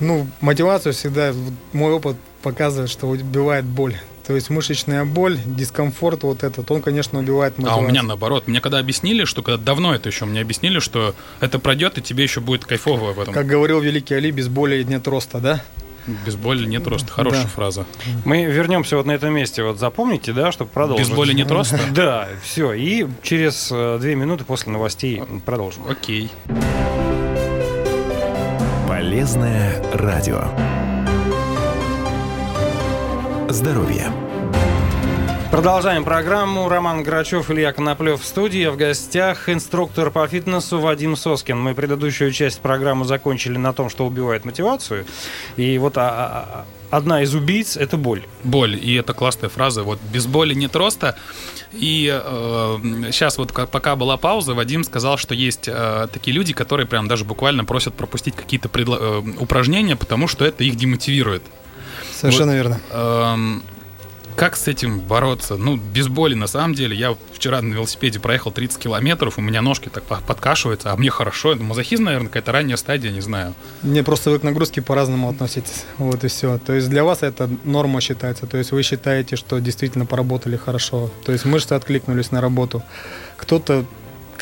Ну, 0.00 0.26
мотивацию 0.40 0.92
всегда, 0.92 1.32
мой 1.72 1.92
опыт 1.92 2.16
показывает, 2.42 2.90
что 2.90 3.06
убивает 3.08 3.64
боль. 3.64 3.94
То 4.26 4.34
есть 4.34 4.48
мышечная 4.48 5.04
боль, 5.04 5.38
дискомфорт 5.44 6.22
вот 6.22 6.44
этот, 6.44 6.70
он, 6.70 6.82
конечно, 6.82 7.18
убивает 7.18 7.54
А 7.58 7.62
мотивацию. 7.62 7.86
у 7.86 7.90
меня 7.90 8.02
наоборот. 8.02 8.46
Мне 8.48 8.60
когда 8.60 8.78
объяснили, 8.78 9.24
что 9.24 9.42
когда 9.42 9.58
давно 9.62 9.94
это 9.94 10.08
еще 10.08 10.24
мне 10.24 10.40
объяснили, 10.40 10.78
что 10.78 11.14
это 11.40 11.58
пройдет, 11.58 11.98
и 11.98 12.02
тебе 12.02 12.22
еще 12.24 12.40
будет 12.40 12.64
кайфово 12.64 13.12
в 13.12 13.20
этом. 13.20 13.34
Как 13.34 13.46
говорил 13.46 13.80
великий 13.80 14.14
Али, 14.14 14.30
без 14.30 14.48
боли 14.48 14.82
нет 14.84 15.06
роста, 15.08 15.38
да? 15.40 15.62
Без 16.24 16.34
боли 16.36 16.64
нет 16.66 16.86
роста. 16.86 17.12
Хорошая 17.12 17.42
Да. 17.42 17.48
фраза. 17.48 17.86
Мы 18.24 18.44
вернемся 18.44 18.96
вот 18.96 19.04
на 19.06 19.12
этом 19.12 19.34
месте. 19.34 19.62
Вот 19.62 19.78
запомните, 19.78 20.32
да, 20.32 20.50
чтобы 20.52 20.70
продолжить. 20.70 21.08
Без 21.08 21.14
боли 21.14 21.32
нет 21.32 21.50
роста? 21.50 21.78
Да, 21.94 22.28
все. 22.42 22.72
И 22.72 23.06
через 23.22 23.68
э, 23.72 23.98
две 24.00 24.14
минуты 24.14 24.44
после 24.44 24.72
новостей 24.72 25.22
продолжим. 25.44 25.84
Окей. 25.88 26.30
Полезное 29.00 29.82
радио. 29.94 30.42
Здоровье. 33.48 34.12
Продолжаем 35.50 36.04
программу. 36.04 36.68
Роман 36.68 37.02
Грачев, 37.02 37.50
Илья 37.50 37.72
Коноплев 37.72 38.20
в 38.20 38.26
студии. 38.26 38.66
В 38.66 38.76
гостях 38.76 39.48
инструктор 39.48 40.10
по 40.10 40.28
фитнесу 40.28 40.80
Вадим 40.80 41.16
Соскин. 41.16 41.58
Мы 41.58 41.74
предыдущую 41.74 42.30
часть 42.32 42.60
программы 42.60 43.06
закончили 43.06 43.56
на 43.56 43.72
том, 43.72 43.88
что 43.88 44.06
убивает 44.06 44.44
мотивацию. 44.44 45.06
И 45.56 45.78
вот 45.78 45.96
а, 45.96 46.02
а, 46.02 46.48
а, 46.60 46.64
одна 46.90 47.22
из 47.22 47.34
убийц– 47.34 47.76
это 47.78 47.96
боль. 47.96 48.22
Боль. 48.44 48.78
И 48.80 48.94
это 48.94 49.14
классная 49.14 49.48
фраза. 49.48 49.82
Вот 49.82 49.98
без 50.12 50.26
боли 50.26 50.54
нет 50.54 50.76
роста. 50.76 51.16
И 51.72 52.06
сейчас 53.12 53.38
вот 53.38 53.52
пока 53.52 53.94
была 53.96 54.16
пауза, 54.16 54.54
Вадим 54.54 54.82
сказал, 54.82 55.16
что 55.18 55.34
есть 55.34 55.68
э, 55.68 56.08
такие 56.12 56.34
люди, 56.36 56.52
которые 56.52 56.86
прям 56.86 57.06
даже 57.06 57.24
буквально 57.24 57.64
просят 57.64 57.94
пропустить 57.94 58.34
какие-то 58.34 58.68
предло- 58.68 58.98
э, 59.00 59.40
упражнения, 59.40 59.94
потому 59.94 60.26
что 60.26 60.44
это 60.44 60.64
их 60.64 60.74
демотивирует. 60.74 61.42
Совершенно 62.12 62.54
верно. 62.56 62.80
Эм, 62.90 63.62
как 64.40 64.56
с 64.56 64.68
этим 64.68 65.00
бороться? 65.00 65.58
Ну, 65.58 65.76
без 65.76 66.08
боли, 66.08 66.32
на 66.32 66.46
самом 66.46 66.74
деле. 66.74 66.96
Я 66.96 67.14
вчера 67.34 67.60
на 67.60 67.74
велосипеде 67.74 68.20
проехал 68.20 68.50
30 68.50 68.78
километров, 68.78 69.36
у 69.36 69.42
меня 69.42 69.60
ножки 69.60 69.90
так 69.90 70.02
по- 70.04 70.22
подкашиваются, 70.26 70.92
а 70.92 70.96
мне 70.96 71.10
хорошо. 71.10 71.52
Это 71.52 71.62
мазохизм, 71.62 72.04
наверное, 72.04 72.28
какая-то 72.28 72.50
ранняя 72.50 72.78
стадия, 72.78 73.10
не 73.10 73.20
знаю. 73.20 73.52
Мне 73.82 74.02
просто 74.02 74.30
вы 74.30 74.38
к 74.38 74.42
нагрузке 74.42 74.80
по-разному 74.80 75.28
относитесь. 75.28 75.84
Вот 75.98 76.24
и 76.24 76.28
все. 76.28 76.56
То 76.56 76.72
есть 76.72 76.88
для 76.88 77.04
вас 77.04 77.22
это 77.22 77.50
норма 77.64 78.00
считается. 78.00 78.46
То 78.46 78.56
есть 78.56 78.72
вы 78.72 78.82
считаете, 78.82 79.36
что 79.36 79.58
действительно 79.58 80.06
поработали 80.06 80.56
хорошо. 80.56 81.10
То 81.26 81.32
есть 81.32 81.44
мышцы 81.44 81.74
откликнулись 81.74 82.30
на 82.30 82.40
работу. 82.40 82.82
Кто-то 83.36 83.84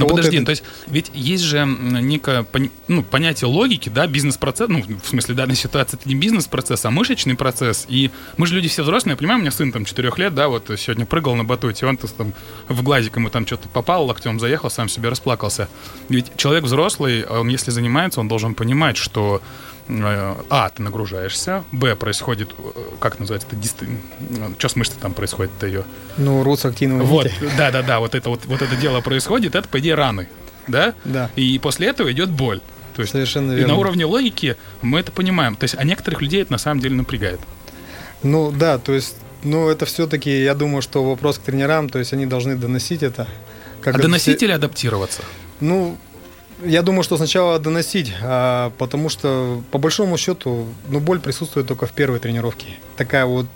Ну 0.04 0.06
подожди, 0.08 0.36
это- 0.36 0.46
то 0.46 0.50
есть 0.50 0.62
ведь 0.86 1.10
есть 1.14 1.44
же 1.44 1.64
некое 1.66 2.46
ну, 2.88 3.02
понятие 3.02 3.48
логики, 3.48 3.88
да, 3.88 4.06
бизнес-процесс, 4.06 4.68
ну, 4.68 4.82
в 4.82 5.06
смысле, 5.08 5.34
данной 5.34 5.56
ситуации 5.56 5.98
это 5.98 6.08
не 6.08 6.14
бизнес-процесс, 6.14 6.84
а 6.84 6.90
мышечный 6.90 7.34
процесс. 7.34 7.86
И 7.88 8.10
мы 8.36 8.46
же 8.46 8.54
люди 8.54 8.68
все 8.68 8.82
взрослые, 8.82 9.12
я 9.12 9.16
понимаю, 9.16 9.38
у 9.38 9.42
меня 9.42 9.50
сын 9.50 9.72
там 9.72 9.84
4 9.84 10.12
лет, 10.16 10.34
да, 10.34 10.48
вот 10.48 10.70
сегодня 10.78 11.06
прыгал 11.06 11.34
на 11.34 11.44
батуте, 11.44 11.86
он 11.86 11.96
там 11.96 12.32
в 12.68 12.82
глазик 12.82 13.16
ему 13.16 13.30
там 13.30 13.46
что-то 13.46 13.68
попал, 13.68 14.06
локтем 14.06 14.38
заехал, 14.40 14.70
сам 14.70 14.88
себе 14.88 15.08
расплакался. 15.08 15.68
Ведь 16.08 16.36
человек 16.36 16.64
взрослый, 16.64 17.24
он 17.24 17.48
если 17.48 17.70
занимается, 17.70 18.20
он 18.20 18.28
должен 18.28 18.54
понимать, 18.54 18.96
что 18.96 19.42
а, 19.88 20.70
ты 20.70 20.82
нагружаешься, 20.82 21.64
б, 21.72 21.96
происходит, 21.96 22.50
э, 22.58 22.62
как 23.00 23.18
называется, 23.18 23.48
это 23.50 24.56
что 24.58 24.68
с 24.68 24.76
мышцей 24.76 24.98
там 25.00 25.14
происходит-то 25.14 25.66
ее? 25.66 25.84
Ну, 26.18 26.42
рутся 26.42 26.68
активно. 26.68 27.04
Вот, 27.04 27.30
да, 27.56 27.70
да, 27.70 27.82
да, 27.82 27.98
вот 28.00 28.14
это 28.14 28.28
вот, 28.28 28.44
вот 28.46 28.60
это 28.60 28.76
дело 28.76 29.00
происходит, 29.00 29.54
это, 29.54 29.66
по 29.68 29.78
идее, 29.78 29.94
раны, 29.94 30.28
да? 30.66 30.94
Да. 31.04 31.30
И 31.36 31.58
после 31.58 31.88
этого 31.88 32.12
идет 32.12 32.30
боль. 32.30 32.60
То 32.94 33.02
есть, 33.02 33.12
Совершенно 33.12 33.52
и 33.52 33.56
верно. 33.56 33.74
на 33.74 33.80
уровне 33.80 34.04
логики 34.04 34.56
мы 34.82 34.98
это 34.98 35.12
понимаем. 35.12 35.54
То 35.54 35.64
есть, 35.64 35.76
а 35.78 35.84
некоторых 35.84 36.20
людей 36.20 36.42
это 36.42 36.50
на 36.50 36.58
самом 36.58 36.80
деле 36.80 36.96
напрягает. 36.96 37.38
Ну 38.24 38.50
да, 38.50 38.78
то 38.78 38.92
есть, 38.92 39.14
ну 39.44 39.68
это 39.68 39.86
все-таки, 39.86 40.42
я 40.42 40.54
думаю, 40.54 40.82
что 40.82 41.04
вопрос 41.04 41.38
к 41.38 41.42
тренерам, 41.42 41.88
то 41.88 42.00
есть 42.00 42.12
они 42.12 42.26
должны 42.26 42.56
доносить 42.56 43.04
это. 43.04 43.28
Как 43.80 43.94
а 43.94 43.98
доносить 43.98 44.38
все- 44.38 44.46
или 44.46 44.52
адаптироваться? 44.52 45.22
Ну, 45.60 45.96
я 46.64 46.82
думаю, 46.82 47.02
что 47.02 47.16
сначала 47.16 47.58
доносить, 47.58 48.12
а, 48.22 48.72
потому 48.78 49.08
что 49.08 49.62
по 49.70 49.78
большому 49.78 50.16
счету, 50.16 50.66
ну 50.88 51.00
боль 51.00 51.20
присутствует 51.20 51.66
только 51.66 51.86
в 51.86 51.92
первой 51.92 52.18
тренировке. 52.18 52.66
Такая 52.96 53.26
вот 53.26 53.46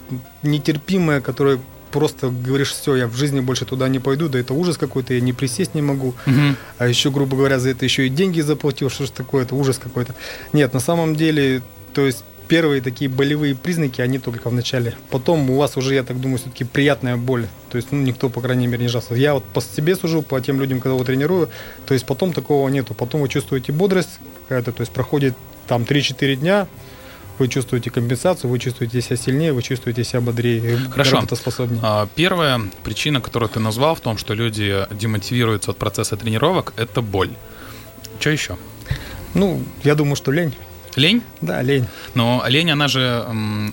нетерпимая, 0.43 1.21
которая 1.21 1.59
просто 1.91 2.31
говоришь, 2.31 2.73
все, 2.73 2.97
я 2.97 3.07
в 3.07 3.15
жизни 3.15 3.41
больше 3.41 3.65
туда 3.67 3.89
не 3.89 3.99
пойду, 3.99 4.29
да 4.29 4.39
это 4.39 4.55
ужас 4.55 4.79
какой-то, 4.79 5.15
я 5.15 5.21
не 5.21 5.33
присесть 5.33 5.75
не 5.75 5.83
могу. 5.83 6.15
Мгм. 6.27 6.57
А 6.79 6.89
еще, 6.89 7.11
грубо 7.11 7.37
говоря, 7.37 7.59
за 7.59 7.71
это 7.71 7.85
еще 7.85 8.07
и 8.07 8.09
деньги 8.09 8.41
заплатил, 8.41 8.91
что 8.91 9.07
ж 9.07 9.11
такое, 9.11 9.45
это 9.45 9.55
ужас 9.55 9.79
какой-то. 9.79 10.15
Нет, 10.53 10.73
на 10.73 10.81
самом 10.81 11.15
деле, 11.15 11.63
то 11.93 12.07
есть 12.07 12.25
первые 12.49 12.83
такие 12.83 13.09
болевые 13.11 13.55
признаки, 13.55 14.01
они 14.01 14.19
только 14.19 14.51
в 14.51 14.53
начале. 14.53 14.95
Потом 15.11 15.51
у 15.51 15.57
вас 15.57 15.77
уже, 15.77 15.95
я 15.95 16.03
так 16.03 16.21
думаю, 16.21 16.39
все-таки 16.39 16.65
приятная 16.65 17.17
боль. 17.17 17.47
То 17.71 17.77
есть, 17.77 17.93
ну, 17.93 18.01
никто, 18.01 18.29
по 18.29 18.41
крайней 18.41 18.67
мере, 18.67 18.83
не 18.83 18.89
жаловался. 18.89 19.15
Я 19.15 19.35
вот 19.35 19.45
по 19.45 19.61
себе 19.61 19.97
сужу, 19.97 20.23
по 20.23 20.41
тем 20.41 20.61
людям, 20.61 20.81
кого 20.81 21.03
тренирую, 21.05 21.49
то 21.87 21.95
есть 21.95 22.07
потом 22.07 22.33
такого 22.33 22.69
нету. 22.69 22.95
Потом 22.95 23.21
вы 23.23 23.29
чувствуете 23.29 23.73
бодрость 23.73 24.19
какая-то, 24.49 24.73
то 24.73 24.83
есть 24.83 24.93
проходит 24.93 25.35
там 25.67 25.83
3-4 25.83 26.37
дня, 26.37 26.67
вы 27.39 27.49
чувствуете 27.49 27.91
компенсацию, 27.91 28.51
вы 28.51 28.59
чувствуете 28.59 29.01
себя 29.01 29.17
сильнее, 29.17 29.53
вы 29.53 29.63
чувствуете 29.63 30.05
себя 30.05 30.21
бодрее, 30.21 30.79
Хорошо. 30.91 31.17
работоспособнее. 31.17 31.81
А, 31.83 32.07
Первая 32.15 32.61
причина, 32.85 33.21
которую 33.21 33.49
ты 33.49 33.61
назвал 33.61 33.95
в 33.95 34.01
том, 34.01 34.19
что 34.19 34.35
люди 34.35 34.87
демотивируются 34.91 35.71
от 35.71 35.79
процесса 35.79 36.17
тренировок, 36.17 36.73
это 36.77 37.01
боль. 37.01 37.31
Что 38.21 38.31
еще? 38.31 38.57
Ну, 39.35 39.63
я 39.83 39.95
думаю, 39.95 40.17
что 40.17 40.31
лень. 40.31 40.55
Лень? 40.97 41.23
Да, 41.41 41.63
лень. 41.63 41.87
Но 42.15 42.45
лень, 42.47 42.71
она 42.71 42.89
же, 42.89 43.25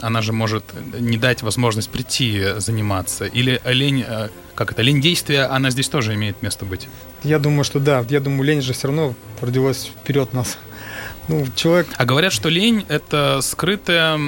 она 0.01 0.21
же 0.21 0.31
может 0.31 0.63
не 0.97 1.17
дать 1.17 1.41
возможность 1.41 1.89
прийти 1.89 2.53
заниматься. 2.57 3.25
Или 3.25 3.61
лень, 3.65 4.05
э, 4.07 4.29
как 4.55 4.71
это, 4.71 4.81
лень 4.81 5.01
действия, 5.01 5.43
она 5.43 5.69
здесь 5.69 5.89
тоже 5.89 6.13
имеет 6.13 6.41
место 6.41 6.65
быть. 6.65 6.87
Я 7.23 7.39
думаю, 7.39 7.63
что 7.63 7.79
да. 7.79 8.05
Я 8.09 8.19
думаю, 8.19 8.43
лень 8.43 8.61
же 8.61 8.73
все 8.73 8.87
равно 8.87 9.15
родилась 9.41 9.91
вперед 10.01 10.33
нас. 10.33 10.57
Ну, 11.27 11.45
человек... 11.55 11.87
А 11.97 12.05
говорят, 12.05 12.33
что 12.33 12.49
лень— 12.49 12.85
это 12.87 13.39
скрытая... 13.41 14.19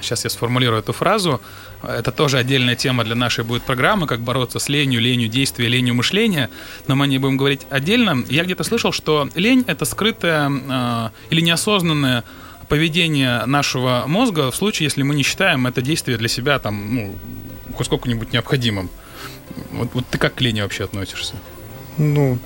Сейчас 0.00 0.24
я 0.24 0.30
сформулирую 0.30 0.80
эту 0.80 0.92
фразу. 0.92 1.40
Это 1.88 2.12
тоже 2.12 2.38
отдельная 2.38 2.76
тема 2.76 3.04
для 3.04 3.14
нашей 3.14 3.44
будет 3.44 3.62
программы, 3.62 4.06
как 4.06 4.20
бороться 4.20 4.58
с 4.58 4.68
ленью, 4.68 5.00
ленью 5.00 5.28
действия, 5.28 5.68
ленью 5.68 5.94
мышления. 5.94 6.50
Но 6.86 6.96
мы 6.96 7.06
не 7.06 7.18
будем 7.18 7.36
говорить 7.36 7.62
отдельно. 7.70 8.24
Я 8.28 8.44
где-то 8.44 8.64
слышал, 8.64 8.92
что 8.92 9.28
лень— 9.34 9.64
это 9.66 9.84
скрытая 9.84 10.50
э, 10.50 11.10
или 11.30 11.40
неосознанное 11.40 12.24
поведение 12.68 13.44
нашего 13.46 14.04
мозга 14.06 14.50
в 14.50 14.56
случае, 14.56 14.86
если 14.86 15.02
мы 15.02 15.14
не 15.14 15.22
считаем 15.22 15.66
это 15.66 15.82
действие 15.82 16.16
для 16.16 16.28
себя 16.28 16.58
там, 16.58 16.94
ну, 16.94 17.18
хоть 17.74 17.86
сколько-нибудь 17.86 18.32
необходимым. 18.32 18.90
Вот, 19.72 19.90
вот 19.94 20.06
ты 20.10 20.18
как 20.18 20.34
к 20.34 20.40
лени 20.40 20.62
вообще 20.62 20.84
относишься? 20.84 21.34
Ну, 21.98 22.38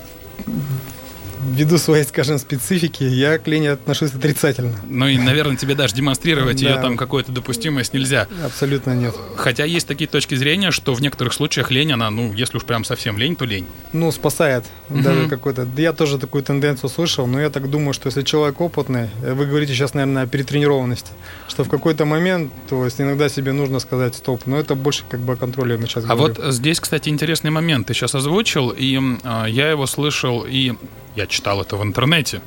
ввиду 1.39 1.77
своей, 1.77 2.03
скажем, 2.03 2.37
специфики, 2.37 3.03
я 3.03 3.37
к 3.37 3.47
лени 3.47 3.67
отношусь 3.67 4.13
отрицательно. 4.13 4.75
Ну 4.87 5.07
и, 5.07 5.17
наверное, 5.17 5.55
тебе 5.55 5.75
даже 5.75 5.95
демонстрировать 5.95 6.61
ее 6.61 6.75
там 6.75 6.97
какую-то 6.97 7.31
допустимость 7.31 7.93
нельзя. 7.93 8.27
Абсолютно 8.45 8.95
нет. 8.95 9.15
Хотя 9.35 9.65
есть 9.65 9.87
такие 9.87 10.09
точки 10.09 10.35
зрения, 10.35 10.71
что 10.71 10.93
в 10.93 11.01
некоторых 11.01 11.33
случаях 11.33 11.71
лень, 11.71 11.93
она, 11.93 12.09
ну, 12.09 12.33
если 12.33 12.57
уж 12.57 12.63
прям 12.63 12.83
совсем 12.83 13.17
лень, 13.17 13.35
то 13.35 13.45
лень. 13.45 13.65
Ну, 13.93 14.11
спасает 14.11 14.65
даже 14.89 15.27
какой-то. 15.27 15.67
Я 15.77 15.93
тоже 15.93 16.17
такую 16.17 16.43
тенденцию 16.43 16.89
слышал, 16.89 17.27
но 17.27 17.39
я 17.39 17.49
так 17.49 17.69
думаю, 17.69 17.93
что 17.93 18.07
если 18.07 18.21
человек 18.23 18.59
опытный, 18.61 19.09
э, 19.23 19.33
вы 19.33 19.45
говорите 19.45 19.73
сейчас, 19.73 19.93
наверное, 19.93 20.23
о 20.23 20.27
перетренированности, 20.27 21.11
что 21.47 21.63
в 21.63 21.69
какой-то 21.69 22.05
момент, 22.05 22.51
то 22.69 22.85
есть 22.85 22.99
иногда 22.99 23.29
себе 23.29 23.53
нужно 23.53 23.79
сказать 23.79 24.15
стоп, 24.15 24.45
но 24.45 24.57
это 24.57 24.75
больше 24.75 25.03
как 25.09 25.19
бы 25.19 25.33
о 25.33 25.35
контроле 25.35 25.77
мы 25.77 25.87
сейчас 25.87 26.05
А 26.07 26.15
вот 26.15 26.39
здесь, 26.49 26.79
кстати, 26.79 27.09
интересный 27.09 27.51
момент 27.51 27.87
ты 27.87 27.93
сейчас 27.93 28.15
озвучил, 28.15 28.69
и 28.69 28.97
э, 28.97 29.45
я 29.49 29.69
его 29.69 29.85
слышал 29.85 30.45
и 30.47 30.73
я 31.15 31.27
читал 31.29 31.61
это 31.61 31.77
в 31.77 31.83
интернете, 31.83 32.41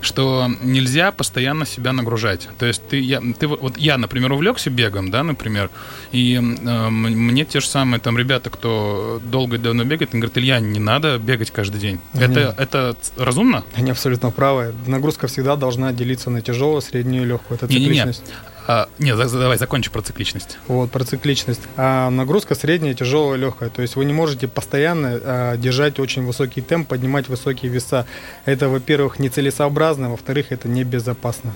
что 0.00 0.50
нельзя 0.62 1.12
постоянно 1.12 1.64
себя 1.64 1.92
нагружать. 1.92 2.48
То 2.58 2.66
есть 2.66 2.86
ты, 2.88 3.00
я, 3.00 3.20
ты 3.38 3.46
вот 3.46 3.78
я, 3.78 3.96
например, 3.96 4.32
увлекся 4.32 4.70
бегом, 4.70 5.10
да, 5.10 5.22
например, 5.22 5.70
и 6.12 6.34
э, 6.34 6.40
мне 6.40 7.44
те 7.44 7.60
же 7.60 7.66
самые 7.66 8.00
там 8.00 8.18
ребята, 8.18 8.50
кто 8.50 9.20
долго 9.24 9.56
и 9.56 9.58
давно 9.58 9.84
бегает, 9.84 10.10
они 10.12 10.20
говорят, 10.20 10.38
Илья, 10.38 10.60
не 10.60 10.80
надо 10.80 11.18
бегать 11.18 11.50
каждый 11.50 11.80
день. 11.80 12.00
Они, 12.12 12.24
это, 12.24 12.54
это 12.58 12.96
разумно? 13.16 13.64
Они 13.74 13.90
абсолютно 13.90 14.30
правы. 14.30 14.74
Нагрузка 14.86 15.26
всегда 15.28 15.56
должна 15.56 15.92
делиться 15.92 16.30
на 16.30 16.42
тяжелую, 16.42 16.82
среднюю 16.82 17.24
и 17.24 17.26
легкую. 17.26 17.56
Это 17.56 17.66
цикличность. 17.66 18.22
Не, 18.22 18.28
не, 18.28 18.32
не. 18.32 18.55
А, 18.68 18.88
нет, 18.98 19.16
давай 19.16 19.58
закончи 19.58 19.90
про 19.90 20.02
цикличность. 20.02 20.58
Вот, 20.66 20.90
про 20.90 21.04
цикличность. 21.04 21.62
А 21.76 22.10
нагрузка 22.10 22.54
средняя, 22.54 22.94
тяжелая, 22.94 23.36
легкая. 23.36 23.70
То 23.70 23.82
есть 23.82 23.94
вы 23.96 24.04
не 24.04 24.12
можете 24.12 24.48
постоянно 24.48 25.20
а, 25.22 25.56
держать 25.56 26.00
очень 26.00 26.24
высокий 26.24 26.62
темп, 26.62 26.88
поднимать 26.88 27.28
высокие 27.28 27.70
веса. 27.70 28.06
Это, 28.44 28.68
во-первых, 28.68 29.18
нецелесообразно, 29.20 30.10
во-вторых, 30.10 30.50
это 30.50 30.68
небезопасно. 30.68 31.54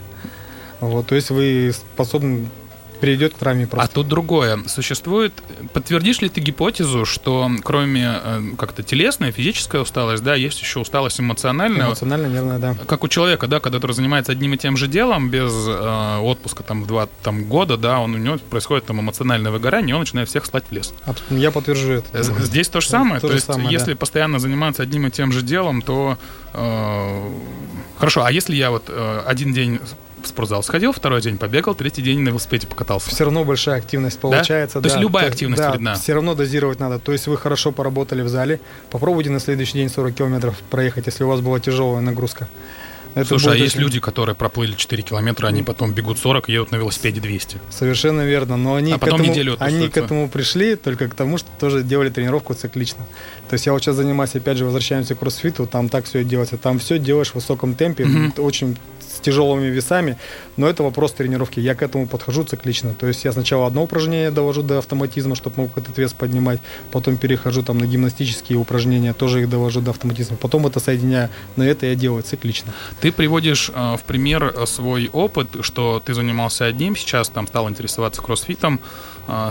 Вот, 0.80 1.08
то 1.08 1.14
есть 1.14 1.30
вы 1.30 1.72
способны 1.74 2.48
приведет 3.00 3.34
к 3.34 3.38
травме 3.38 3.66
просто. 3.66 3.90
А 3.90 3.94
тут 3.94 4.08
другое. 4.08 4.58
Существует... 4.66 5.32
Подтвердишь 5.72 6.20
ли 6.20 6.28
ты 6.28 6.40
гипотезу, 6.40 7.04
что 7.04 7.50
кроме 7.62 8.20
э, 8.22 8.40
как-то 8.58 8.82
телесной, 8.82 9.30
физическая 9.30 9.82
усталость, 9.82 10.22
да, 10.22 10.34
есть 10.34 10.60
еще 10.60 10.80
усталость 10.80 11.20
эмоциональная? 11.20 11.86
Эмоциональная, 11.86 12.30
нервная, 12.30 12.58
да. 12.58 12.76
Как 12.86 13.04
у 13.04 13.08
человека, 13.08 13.46
да, 13.46 13.60
который 13.60 13.92
занимается 13.92 14.32
одним 14.32 14.54
и 14.54 14.58
тем 14.58 14.76
же 14.76 14.86
делом, 14.86 15.30
без 15.30 15.52
э, 15.66 16.18
отпуска 16.18 16.62
там 16.62 16.82
в 16.84 16.86
два 16.86 17.08
там, 17.22 17.44
года, 17.44 17.76
да, 17.76 18.00
он, 18.00 18.14
у 18.14 18.18
него 18.18 18.38
происходит 18.38 18.86
там 18.86 19.00
эмоциональное 19.00 19.50
выгорание, 19.50 19.90
и 19.90 19.94
он 19.94 20.00
начинает 20.00 20.28
всех 20.28 20.44
слать 20.46 20.64
в 20.68 20.72
лес. 20.72 20.92
Я 21.30 21.50
подтвержу 21.50 21.92
это. 21.92 22.06
Э, 22.12 22.22
здесь 22.22 22.68
то 22.68 22.80
же 22.80 22.88
самое. 22.88 23.20
То, 23.20 23.28
то 23.28 23.34
есть, 23.34 23.46
самое, 23.46 23.70
если 23.70 23.92
да. 23.92 23.98
постоянно 23.98 24.38
заниматься 24.38 24.82
одним 24.82 25.06
и 25.06 25.10
тем 25.10 25.32
же 25.32 25.42
делом, 25.42 25.82
то... 25.82 26.18
Э, 26.52 27.30
хорошо, 27.98 28.24
а 28.24 28.32
если 28.32 28.56
я 28.56 28.70
вот 28.70 28.84
э, 28.88 29.22
один 29.26 29.52
день 29.52 29.80
в 30.22 30.26
спортзал 30.26 30.62
сходил, 30.62 30.92
второй 30.92 31.20
день 31.20 31.38
побегал, 31.38 31.74
третий 31.74 32.02
день 32.02 32.20
на 32.20 32.28
велосипеде 32.28 32.66
покатался. 32.66 33.10
Все 33.10 33.24
равно 33.24 33.44
большая 33.44 33.78
активность 33.78 34.18
получается. 34.18 34.80
Да? 34.80 34.82
То 34.82 34.88
да. 34.88 34.94
есть 34.94 35.00
любая 35.02 35.28
активность 35.28 35.62
да, 35.62 35.70
вредна. 35.70 35.94
Все 35.94 36.14
равно 36.14 36.34
дозировать 36.34 36.80
надо. 36.80 36.98
То 36.98 37.12
есть 37.12 37.26
вы 37.26 37.36
хорошо 37.36 37.72
поработали 37.72 38.22
в 38.22 38.28
зале, 38.28 38.60
попробуйте 38.90 39.30
на 39.30 39.40
следующий 39.40 39.74
день 39.74 39.88
40 39.88 40.14
километров 40.14 40.56
проехать, 40.70 41.06
если 41.06 41.24
у 41.24 41.28
вас 41.28 41.40
была 41.40 41.60
тяжелая 41.60 42.00
нагрузка. 42.00 42.48
Это 43.14 43.26
Слушай, 43.26 43.54
а 43.54 43.56
есть 43.56 43.76
люди, 43.76 43.98
которые 43.98 44.36
проплыли 44.36 44.74
4 44.74 45.02
километра, 45.02 45.48
они 45.48 45.64
потом 45.64 45.92
бегут 45.92 46.18
40 46.18 46.48
и 46.48 46.52
едут 46.52 46.70
на 46.70 46.76
велосипеде 46.76 47.20
200. 47.20 47.58
Совершенно 47.68 48.20
верно, 48.20 48.56
но 48.56 48.76
они, 48.76 48.92
а 48.92 48.98
к, 48.98 49.06
этому, 49.06 49.24
неделю 49.24 49.56
они 49.58 49.88
к 49.88 49.96
этому 49.96 50.28
пришли 50.28 50.76
только 50.76 51.08
к 51.08 51.14
тому, 51.14 51.36
что 51.36 51.48
тоже 51.58 51.82
делали 51.82 52.10
тренировку 52.10 52.54
циклично. 52.54 53.04
То 53.48 53.54
есть 53.54 53.66
я 53.66 53.72
вот 53.72 53.82
сейчас 53.82 53.96
занимаюсь, 53.96 54.36
опять 54.36 54.58
же, 54.58 54.64
возвращаемся 54.64 55.16
к 55.16 55.18
кроссфиту, 55.18 55.66
там 55.66 55.88
так 55.88 56.04
все 56.04 56.22
делается, 56.22 56.56
там 56.56 56.78
все 56.78 57.00
делаешь 57.00 57.30
в 57.30 57.34
высоком 57.34 57.74
темпе, 57.74 58.04
mm-hmm. 58.04 58.40
очень 58.40 58.76
тяжелыми 59.20 59.66
весами, 59.66 60.16
но 60.56 60.68
это 60.68 60.82
вопрос 60.82 61.12
тренировки. 61.12 61.60
Я 61.60 61.74
к 61.74 61.82
этому 61.82 62.06
подхожу 62.06 62.44
циклично. 62.44 62.94
То 62.94 63.06
есть 63.06 63.24
я 63.24 63.32
сначала 63.32 63.66
одно 63.66 63.82
упражнение 63.82 64.30
довожу 64.30 64.62
до 64.62 64.78
автоматизма, 64.78 65.34
чтобы 65.34 65.62
мог 65.62 65.76
этот 65.76 65.98
вес 65.98 66.12
поднимать, 66.12 66.60
потом 66.92 67.16
перехожу 67.16 67.62
там 67.62 67.78
на 67.78 67.86
гимнастические 67.86 68.58
упражнения, 68.58 69.12
тоже 69.12 69.40
их 69.40 69.48
довожу 69.48 69.80
до 69.80 69.90
автоматизма, 69.90 70.36
потом 70.36 70.66
это 70.66 70.80
соединяю, 70.80 71.30
но 71.56 71.64
это 71.64 71.86
я 71.86 71.94
делаю 71.94 72.22
циклично. 72.22 72.72
Ты 73.00 73.12
приводишь 73.12 73.70
э, 73.74 73.96
в 73.96 74.02
пример 74.04 74.54
э, 74.54 74.66
свой 74.66 75.08
опыт, 75.12 75.48
что 75.62 76.02
ты 76.04 76.14
занимался 76.14 76.66
одним, 76.66 76.96
сейчас 76.96 77.28
там 77.28 77.46
стал 77.46 77.68
интересоваться 77.68 78.22
кроссфитом, 78.22 78.80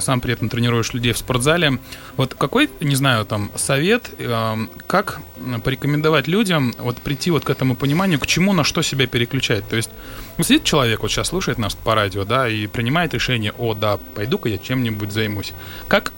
сам 0.02 0.22
при 0.22 0.34
этом 0.34 0.50
тренируешь 0.50 0.94
людей 0.94 1.14
в 1.14 1.18
спортзале. 1.18 1.80
Вот 2.18 2.34
какой, 2.34 2.70
не 2.80 2.96
знаю, 2.96 3.26
там 3.26 3.52
совет, 3.56 4.10
эм, 4.20 4.70
как 4.88 5.20
порекомендовать 5.64 6.28
людям 6.28 6.74
вот 6.80 6.98
прийти 6.98 7.32
вот 7.32 7.44
к 7.46 7.50
этому 7.50 7.76
пониманию, 7.76 8.20
к 8.20 8.28
чему, 8.28 8.54
на 8.54 8.64
что 8.64 8.82
себя 8.82 9.08
переключать? 9.08 9.68
То 9.68 9.76
есть 9.76 9.90
ну, 10.38 10.44
сидит 10.44 10.64
человек, 10.64 11.02
вот 11.02 11.12
сейчас 11.12 11.28
слушает 11.28 11.58
нас 11.58 11.76
по 11.76 11.96
радио, 11.96 12.24
да, 12.24 12.48
и 12.48 12.68
принимает 12.68 13.14
решение, 13.14 13.54
о, 13.58 13.74
да, 13.74 14.00
пойду-ка 14.16 14.48
я 14.48 14.58
чем-нибудь 14.58 15.12
займусь. 15.12 15.54
Как 15.90 16.14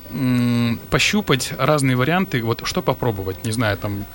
пощупать 0.92 1.54
разные 1.58 1.96
варианты, 1.96 2.44
вот 2.44 2.62
что 2.66 2.82
попробовать, 2.82 3.44
не 3.46 3.52
знаю, 3.52 3.78
там... 3.78 4.06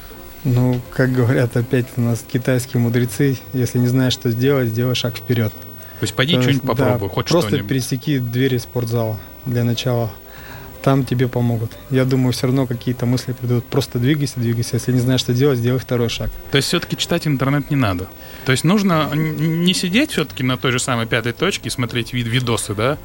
Ну, 0.44 0.81
как 0.94 1.12
говорят 1.12 1.57
опять 1.57 1.87
у 1.96 2.03
нас 2.03 2.25
китайские 2.31 2.81
мудрецы, 2.81 3.37
если 3.53 3.79
не 3.79 3.88
знаешь, 3.88 4.12
что 4.12 4.31
сделать, 4.31 4.68
сделай 4.68 4.94
шаг 4.94 5.16
вперед. 5.16 5.53
То 6.00 6.04
есть 6.04 6.14
пойди 6.14 6.40
что-нибудь 6.40 6.62
попробуй, 6.62 7.09
да, 7.09 7.14
хоть 7.14 7.26
просто 7.26 7.48
что-нибудь. 7.48 7.68
пересеки 7.68 8.18
двери 8.18 8.59
спортзала 8.59 9.18
для 9.44 9.64
начала. 9.64 10.11
Там 10.82 11.04
тебе 11.04 11.26
помогут. 11.26 11.72
Я 11.90 12.04
думаю, 12.04 12.32
все 12.32 12.46
равно 12.46 12.66
какие-то 12.66 13.06
мысли 13.06 13.32
придут. 13.32 13.64
Просто 13.64 13.98
двигайся, 13.98 14.38
двигайся. 14.38 14.76
Если 14.76 14.92
не 14.92 15.00
знаешь, 15.00 15.20
что 15.20 15.32
делать, 15.32 15.59
сделай 15.59 15.80
второй 15.80 16.09
шаг. 16.09 16.30
То 16.52 16.59
есть 16.59 16.68
все-таки 16.68 16.96
читать 16.96 17.26
интернет 17.26 17.70
не 17.70 17.76
надо. 17.76 18.06
То 18.44 18.52
есть 18.52 18.62
нужно 18.62 19.11
не 19.14 19.74
сидеть 19.74 20.12
все-таки 20.12 20.44
на 20.44 20.56
той 20.56 20.70
же 20.70 20.78
самой 20.78 21.06
пятой 21.06 21.32
точке 21.32 21.68
и 21.68 21.70
смотреть 21.70 22.12
вид 22.12 22.28
видосы, 22.28 22.74
да? 22.74 22.98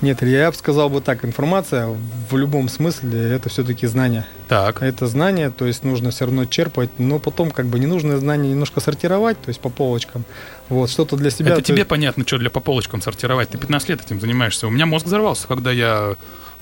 Нет, 0.00 0.22
я 0.22 0.50
бы 0.50 0.56
сказал 0.56 0.88
бы 0.90 1.00
так, 1.00 1.24
информация 1.24 1.88
в 2.30 2.36
любом 2.36 2.68
смысле 2.68 3.32
это 3.32 3.48
все-таки 3.48 3.86
знание. 3.88 4.24
Так. 4.48 4.80
Это 4.80 5.08
знание, 5.08 5.50
то 5.50 5.66
есть 5.66 5.82
нужно 5.82 6.12
все 6.12 6.26
равно 6.26 6.44
черпать, 6.44 6.90
но 6.98 7.18
потом 7.18 7.50
как 7.50 7.66
бы 7.66 7.80
ненужные 7.80 8.18
знания 8.18 8.50
немножко 8.50 8.80
сортировать, 8.80 9.40
то 9.40 9.48
есть 9.48 9.60
по 9.60 9.70
полочкам. 9.70 10.24
Вот, 10.68 10.90
что-то 10.90 11.16
для 11.16 11.30
себя. 11.30 11.52
Это 11.52 11.62
тебе 11.62 11.78
есть... 11.78 11.88
понятно, 11.88 12.24
что 12.26 12.38
для 12.38 12.50
по 12.50 12.60
полочкам 12.60 13.00
сортировать. 13.00 13.50
Ты 13.50 13.58
15 13.58 13.88
лет 13.88 14.04
этим 14.04 14.20
занимаешься. 14.20 14.66
У 14.66 14.70
меня 14.70 14.86
мозг 14.86 15.06
взорвался, 15.06 15.48
когда 15.48 15.72
я 15.72 16.16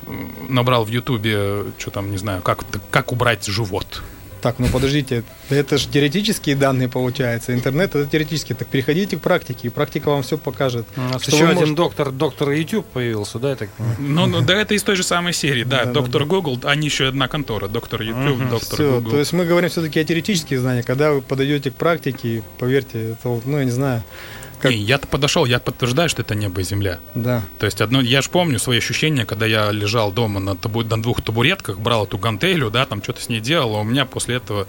э, 0.06 0.12
набрал 0.48 0.84
в 0.84 0.88
Ютубе, 0.88 1.64
что 1.78 1.90
там, 1.90 2.10
не 2.10 2.18
знаю, 2.18 2.42
как, 2.42 2.64
как 2.90 3.12
убрать 3.12 3.44
живот. 3.46 4.02
Так, 4.46 4.60
ну 4.60 4.68
подождите, 4.68 5.24
это 5.50 5.76
же 5.76 5.88
теоретические 5.88 6.54
данные 6.54 6.88
получается. 6.88 7.52
Интернет 7.52 7.96
это 7.96 8.06
теоретически. 8.06 8.52
Так 8.52 8.68
переходите 8.68 9.16
к 9.16 9.20
практике, 9.20 9.66
и 9.66 9.70
практика 9.72 10.10
вам 10.10 10.22
все 10.22 10.38
покажет. 10.38 10.86
У 10.96 11.00
нас 11.00 11.26
еще 11.26 11.48
один 11.48 11.56
может... 11.56 11.74
доктор, 11.74 12.12
доктор 12.12 12.50
YouTube 12.50 12.86
появился, 12.86 13.40
да, 13.40 13.50
я 13.50 13.56
так? 13.56 13.70
Ну, 13.98 14.26
ну, 14.26 14.42
да, 14.42 14.54
это 14.54 14.74
из 14.74 14.84
той 14.84 14.94
же 14.94 15.02
самой 15.02 15.32
серии, 15.32 15.64
да. 15.64 15.84
да 15.84 15.90
доктор 15.90 16.22
да, 16.22 16.28
Google, 16.28 16.60
они 16.62 16.86
еще 16.86 17.08
одна 17.08 17.26
контора. 17.26 17.66
Доктор 17.66 18.02
YouTube, 18.02 18.40
угу. 18.40 18.50
доктор 18.50 18.76
все, 18.76 18.94
Google. 19.00 19.10
То 19.10 19.18
есть 19.18 19.32
мы 19.32 19.46
говорим 19.46 19.68
все-таки 19.68 19.98
о 19.98 20.04
теоретических 20.04 20.60
знаниях. 20.60 20.86
Когда 20.86 21.10
вы 21.10 21.22
подойдете 21.22 21.72
к 21.72 21.74
практике, 21.74 22.44
поверьте, 22.60 23.14
это, 23.14 23.40
ну, 23.44 23.58
я 23.58 23.64
не 23.64 23.72
знаю, 23.72 24.04
как... 24.60 24.70
Не, 24.70 24.78
я-то 24.78 25.06
подошел, 25.06 25.44
я 25.44 25.58
подтверждаю, 25.58 26.08
что 26.08 26.22
это 26.22 26.34
небо 26.34 26.60
и 26.60 26.64
земля. 26.64 26.98
Да. 27.14 27.42
То 27.58 27.66
есть 27.66 27.80
одно, 27.80 28.00
я 28.00 28.22
же 28.22 28.30
помню 28.30 28.58
свои 28.58 28.78
ощущения, 28.78 29.26
когда 29.26 29.46
я 29.46 29.70
лежал 29.70 30.12
дома 30.12 30.40
на, 30.40 30.56
табу, 30.56 30.82
на 30.82 31.00
двух 31.00 31.22
табуретках, 31.22 31.78
брал 31.78 32.06
эту 32.06 32.18
гантелю, 32.18 32.70
да, 32.70 32.86
там 32.86 33.02
что-то 33.02 33.20
с 33.20 33.28
ней 33.28 33.40
делал, 33.40 33.76
а 33.76 33.80
у 33.80 33.84
меня 33.84 34.06
после 34.06 34.36
этого, 34.36 34.66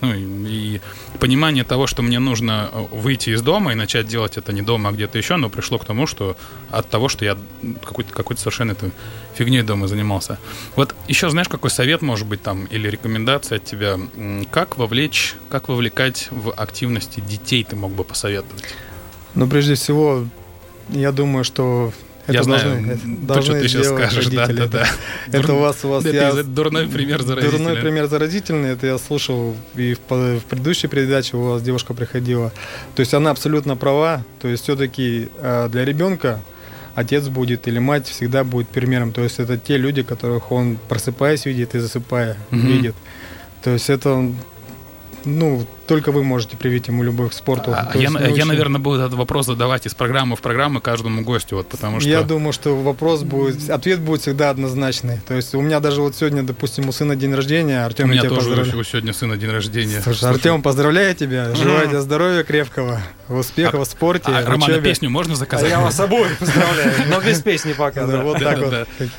ну, 0.00 0.12
и, 0.14 0.80
понимание 1.18 1.64
того, 1.64 1.86
что 1.86 2.02
мне 2.02 2.18
нужно 2.18 2.68
э, 2.70 2.84
выйти 2.90 3.30
из 3.30 3.42
дома 3.42 3.72
и 3.72 3.74
начать 3.74 4.06
делать 4.06 4.36
это 4.36 4.52
не 4.52 4.62
дома, 4.62 4.90
а 4.90 4.92
где-то 4.92 5.16
еще, 5.16 5.36
но 5.36 5.48
пришло 5.48 5.78
к 5.78 5.84
тому, 5.84 6.06
что 6.06 6.36
от 6.70 6.88
того, 6.90 7.08
что 7.08 7.24
я 7.24 7.36
какой-то 7.82 8.12
какой 8.12 8.36
совершенно 8.36 8.72
этой 8.72 8.92
фигней 9.34 9.62
дома 9.62 9.88
занимался. 9.88 10.38
Вот 10.76 10.94
еще 11.08 11.30
знаешь, 11.30 11.48
какой 11.48 11.70
совет 11.70 12.02
может 12.02 12.26
быть 12.26 12.42
там 12.42 12.66
или 12.66 12.88
рекомендация 12.88 13.56
от 13.56 13.64
тебя? 13.64 13.98
Как 14.50 14.76
вовлечь, 14.76 15.34
как 15.48 15.68
вовлекать 15.68 16.28
в 16.30 16.52
активности 16.52 17.20
детей 17.20 17.64
ты 17.64 17.76
мог 17.76 17.92
бы 17.92 18.04
посоветовать? 18.04 18.64
Но 19.34 19.46
прежде 19.46 19.74
всего, 19.74 20.24
я 20.88 21.12
думаю, 21.12 21.44
что 21.44 21.92
Я 22.28 22.42
знаю, 22.42 22.62
должны- 22.62 22.92
это 22.92 23.34
то, 23.34 23.42
что 23.42 23.52
ты 23.54 23.68
сейчас 23.68 23.86
скажешь, 23.88 24.26
да, 24.26 24.46
родители, 24.46 24.66
да, 24.66 24.86
да. 25.30 25.38
Это 25.38 25.54
у 25.54 25.58
вас, 25.60 25.84
у 25.84 25.88
вас 25.88 26.04
Это 26.04 26.16
я- 26.16 26.42
дурной 26.42 26.86
пример 26.88 27.22
заразительный. 27.22 27.64
Дурной 27.66 27.80
пример 27.82 28.06
заразительный, 28.06 28.70
это 28.70 28.86
я 28.86 28.98
слушал 28.98 29.54
и 29.76 29.94
в, 29.94 30.10
в 30.10 30.44
предыдущей 30.48 30.88
передаче 30.88 31.36
у 31.36 31.42
вас 31.42 31.62
девушка 31.62 31.94
приходила. 31.94 32.52
То 32.94 33.00
есть 33.00 33.14
она 33.14 33.30
абсолютно 33.30 33.76
права. 33.76 34.24
То 34.40 34.48
есть 34.48 34.62
все-таки 34.64 35.28
для 35.40 35.84
ребенка 35.84 36.40
отец 36.94 37.28
будет 37.28 37.66
или 37.68 37.78
мать 37.78 38.06
всегда 38.08 38.44
будет 38.44 38.68
примером. 38.68 39.12
То 39.12 39.22
есть 39.22 39.38
это 39.38 39.56
те 39.58 39.76
люди, 39.76 40.02
которых 40.02 40.52
он 40.52 40.76
просыпаясь 40.88 41.46
видит 41.46 41.74
и 41.74 41.78
засыпая 41.78 42.36
Мгм. 42.50 42.66
видит. 42.66 42.94
То 43.62 43.70
есть 43.70 43.88
это, 43.90 44.28
ну, 45.24 45.66
только 45.90 46.12
вы 46.12 46.22
можете 46.22 46.56
привить 46.56 46.86
ему 46.86 47.02
любовь 47.02 47.32
к 47.32 47.34
спорту. 47.34 47.72
А 47.76 47.90
я, 47.94 48.02
есть 48.10 48.36
я, 48.38 48.44
наверное, 48.44 48.78
буду 48.80 49.00
этот 49.00 49.14
вопрос 49.14 49.46
задавать 49.46 49.86
из 49.86 49.94
программы 49.94 50.36
в 50.36 50.40
программу 50.40 50.80
каждому 50.80 51.22
гостю, 51.22 51.56
вот 51.56 51.68
потому 51.68 51.98
что... 51.98 52.08
Я 52.08 52.22
думаю, 52.22 52.52
что 52.52 52.76
вопрос 52.80 53.24
будет, 53.24 53.68
ответ 53.68 53.98
будет 53.98 54.20
всегда 54.20 54.50
однозначный. 54.50 55.18
То 55.26 55.34
есть 55.34 55.52
у 55.52 55.60
меня 55.60 55.80
даже 55.80 56.00
вот 56.00 56.14
сегодня, 56.14 56.44
допустим, 56.44 56.88
у 56.88 56.92
сына 56.92 57.16
день 57.16 57.34
рождения, 57.34 57.82
у 57.82 57.86
Артем, 57.86 58.06
я 58.06 58.12
меня 58.12 58.20
тебя 58.20 58.28
тоже 58.30 58.50
поздравляю. 58.50 58.78
у- 58.78 58.84
сегодня 58.84 59.12
сына 59.12 59.36
день 59.36 59.50
рождения. 59.50 60.00
Слушай, 60.00 60.30
Артем, 60.30 60.62
поздравляю 60.62 61.12
тебя. 61.16 61.52
Желаю 61.56 61.88
тебе 61.88 62.00
здоровья 62.00 62.44
крепкого, 62.44 63.00
успехов 63.28 63.88
в 63.88 63.90
спорте, 63.90 64.30
А, 64.30 64.42
в 64.42 64.48
Романа, 64.48 64.74
учебе. 64.74 64.90
песню 64.90 65.10
можно 65.10 65.32
А 65.32 65.36
заказать? 65.36 65.70
я 65.70 65.80
вас 65.80 65.98
обоих 65.98 66.38
поздравляю, 66.38 66.92
но 67.08 67.20
без 67.20 67.40
песни 67.42 67.72
пока. 67.72 68.06
Вот 68.06 68.38
Да, 68.38 68.50
так 68.54 68.58
вот. 68.60 68.72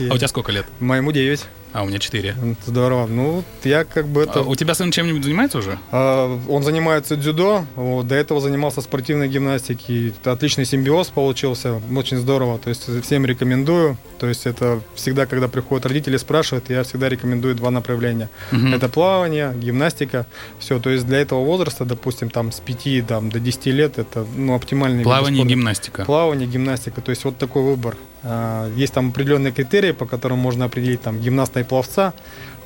А 0.10 0.14
у 0.14 0.18
тебя 0.18 0.28
сколько 0.30 0.54
лет? 0.54 0.66
Моему 0.80 1.12
9. 1.12 1.44
А, 1.74 1.84
у 1.84 1.88
меня 1.88 2.00
4. 2.00 2.36
Здорово. 2.66 3.08
Ну, 3.08 3.44
я 3.64 3.86
как 3.86 4.08
бы 4.08 4.24
это... 4.24 4.40
А 4.40 4.44
у 4.44 4.56
тебя 4.56 4.76
сын 4.76 4.92
чем-нибудь 4.92 5.24
занимается 5.24 5.60
уже? 5.60 5.78
А, 5.92 6.40
Он 6.50 6.64
занимается 6.64 7.16
дзюдо, 7.16 7.66
вот, 7.76 8.08
до 8.08 8.16
этого 8.16 8.42
занимался 8.42 8.82
спортивной 8.82 9.30
гимнастикой. 9.30 10.14
Отличный 10.26 10.66
симбиоз 10.66 11.10
получился, 11.10 11.82
очень 11.96 12.18
здорово. 12.18 12.60
То 12.60 12.70
есть 12.70 12.88
всем 13.04 13.26
рекомендую. 13.26 13.98
То 14.20 14.28
есть 14.28 14.46
это 14.46 14.82
всегда, 14.96 15.26
когда 15.26 15.48
приходят 15.48 15.86
родители, 15.86 16.18
спрашивают, 16.18 16.70
я 16.70 16.84
всегда 16.84 17.10
рекомендую 17.10 17.56
два 17.56 17.72
направления. 17.72 18.30
Мгм. 18.52 18.74
Это 18.74 18.90
плавание, 18.90 19.54
гимнастика. 19.56 20.26
Все, 20.60 20.80
то 20.80 20.90
есть 20.90 21.06
для 21.08 21.20
этого 21.20 21.44
возраста, 21.44 21.86
допустим, 21.86 22.30
там 22.30 22.52
с 22.52 22.60
5 22.60 23.08
там, 23.08 23.30
до 23.30 23.40
10 23.40 23.66
лет, 23.68 23.98
это 23.98 24.26
ну, 24.36 24.56
оптимальный 24.56 25.04
Плавание 25.04 25.46
гимнастика. 25.46 26.06
Плавание, 26.06 26.48
гимнастика, 26.48 27.02
то 27.02 27.12
есть 27.12 27.24
вот 27.24 27.38
такой 27.38 27.64
выбор. 27.64 27.96
А, 28.24 28.70
Есть 28.76 28.94
там 28.94 29.10
определенные 29.10 29.52
критерии, 29.52 29.92
по 29.92 30.06
которым 30.06 30.40
можно 30.40 30.66
определить 30.66 31.02
там 31.02 31.20
гимнаста 31.20 31.60
и 31.60 31.64
пловца. 31.64 32.14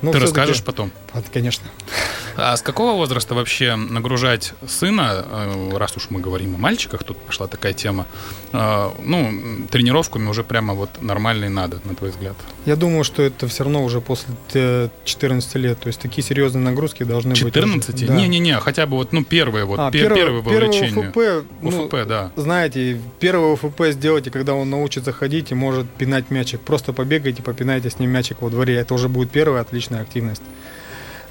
Но 0.02 0.12
Ты 0.12 0.18
расскажешь 0.18 0.62
потом. 0.62 0.90
А, 1.12 1.22
Конечно. 1.32 1.66
А 2.36 2.54
с 2.54 2.60
какого 2.60 2.92
возраста 2.92 3.34
вообще 3.34 3.76
нагружать 3.76 4.52
сына, 4.68 5.24
э, 5.26 5.76
раз 5.76 5.96
уж 5.96 6.08
мы 6.10 6.20
говорим 6.20 6.54
о 6.54 6.58
мальчиках, 6.58 7.02
тут 7.02 7.16
пошла 7.16 7.46
такая 7.46 7.72
тема, 7.72 8.06
э, 8.52 8.90
ну, 9.02 9.66
тренировками 9.70 10.28
уже 10.28 10.44
прямо 10.44 10.74
вот 10.74 10.90
нормальные 11.00 11.48
надо, 11.48 11.80
на 11.84 11.94
твой 11.94 12.10
взгляд? 12.10 12.36
Я 12.66 12.76
думаю, 12.76 13.04
что 13.04 13.22
это 13.22 13.48
все 13.48 13.64
равно 13.64 13.82
уже 13.84 14.02
после 14.02 14.34
э, 14.52 14.88
14 15.06 15.54
лет. 15.56 15.80
То 15.80 15.86
есть 15.86 15.98
такие 15.98 16.22
серьезные 16.22 16.62
нагрузки 16.62 17.04
должны 17.04 17.30
быть. 17.30 17.38
14? 17.38 17.94
уже. 17.94 18.06
Да. 18.06 18.14
Не-не-не, 18.14 18.60
хотя 18.60 18.86
бы 18.86 18.96
вот, 18.96 19.12
ну, 19.12 19.24
первые 19.24 19.64
вот, 19.64 19.78
А, 19.78 19.88
пер- 19.88 20.02
первое- 20.02 20.16
первые 20.16 20.42
по 20.42 20.50
первое 20.50 20.68
увлечению. 20.68 21.08
УФП, 21.10 21.46
ну, 21.62 21.84
УФП, 21.84 21.94
да. 22.06 22.32
знаете, 22.36 23.00
первый 23.18 23.54
УФП 23.54 23.80
сделайте, 23.92 24.30
когда 24.30 24.52
он 24.54 24.68
научится 24.68 25.12
ходить 25.12 25.52
и 25.52 25.54
может 25.54 25.88
пинать 25.88 26.30
мячик. 26.30 26.60
Просто 26.60 26.92
побегайте, 26.92 27.42
попинайте 27.42 27.88
с 27.88 27.98
ним 27.98 28.10
мячик 28.10 28.42
во 28.42 28.50
дворе. 28.50 28.74
Это 28.76 28.92
уже 28.92 29.08
будет 29.08 29.30
первая 29.30 29.62
отличная 29.86 30.02
активность. 30.02 30.42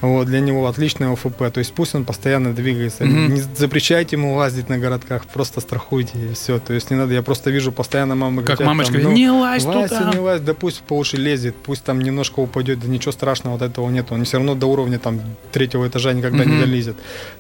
Вот, 0.02 0.28
для 0.28 0.40
него 0.40 0.68
отличный 0.68 1.12
ОФП. 1.12 1.52
То 1.52 1.60
есть 1.60 1.74
пусть 1.74 1.96
он 1.96 2.06
постоянно 2.06 2.54
двигается. 2.54 3.06
Мгм. 3.06 3.34
Не 3.34 3.42
запрещайте 3.56 4.18
ему 4.18 4.36
лазить 4.36 4.70
на 4.70 4.78
городках, 4.78 5.26
просто 5.26 5.62
страхуйте 5.62 6.12
и 6.18 6.34
все. 6.34 6.60
То 6.60 6.74
есть 6.74 6.92
не 6.92 6.98
надо, 6.98 7.14
я 7.14 7.22
просто 7.22 7.50
вижу 7.50 7.72
постоянно 7.72 8.14
мамы 8.16 8.44
Как 8.44 8.58
говорят, 8.58 8.68
мамочка 8.68 8.94
там, 8.94 9.04
ну, 9.04 9.12
не 9.14 9.30
лазь 9.30 9.64
Вася, 9.64 9.98
туда. 9.98 10.12
не 10.14 10.20
лазь, 10.20 10.42
да 10.42 10.54
пусть 10.54 10.82
по 10.82 10.94
уши 10.98 11.18
лезет, 11.18 11.56
пусть 11.56 11.84
там 11.84 12.02
немножко 12.02 12.40
упадет, 12.42 12.80
да 12.82 12.88
ничего 12.88 13.14
страшного, 13.14 13.54
вот 13.58 13.62
этого 13.64 13.90
нет. 13.90 14.12
Он 14.12 14.24
все 14.26 14.38
равно 14.38 14.54
до 14.54 14.68
уровня 14.68 15.00
там 15.00 15.22
третьего 15.52 15.88
этажа 15.88 16.14
никогда 16.14 16.44
не 16.46 16.52
Мгм. 16.52 16.60
долезет. 16.62 16.98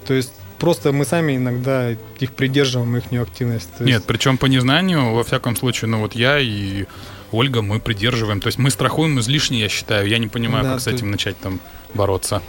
То 0.08 0.14
есть 0.14 0.34
просто 0.58 0.92
мы 0.92 1.06
сами 1.06 1.36
иногда 1.36 1.92
их 2.20 2.32
придерживаем, 2.32 2.96
их 2.98 3.04
активность. 3.22 3.70
То 3.78 3.84
Нет, 3.84 3.94
есть- 3.96 4.06
причем 4.06 4.38
по 4.38 4.46
незнанию, 4.48 5.14
во 5.14 5.24
всяком 5.24 5.56
случае, 5.58 5.90
ну 5.90 6.00
вот 6.00 6.16
я 6.16 6.40
и 6.40 6.86
Ольга, 7.32 7.62
мы 7.62 7.80
придерживаем. 7.80 8.40
То 8.42 8.48
есть 8.48 8.58
мы 8.58 8.70
страхуем 8.70 9.20
излишне, 9.20 9.60
я 9.60 9.70
считаю. 9.70 10.08
Я 10.08 10.18
не 10.18 10.28
понимаю, 10.28 10.64
Да, 10.64 10.72
как 10.74 10.82
с 10.82 10.84
то- 10.86 10.92
этим 10.92 11.12
начать 11.12 11.38
там 11.40 11.60
бороться. 11.94 12.42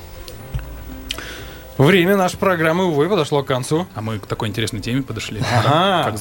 Время 1.78 2.16
нашей 2.16 2.38
программы, 2.38 2.84
увы, 2.86 3.08
подошло 3.08 3.42
к 3.42 3.46
концу. 3.46 3.86
А 3.94 4.00
мы 4.00 4.18
к 4.18 4.26
такой 4.26 4.48
интересной 4.48 4.80
теме 4.80 5.02
подошли. 5.02 5.40
Ага. 5.40 6.10
Как 6.10 6.18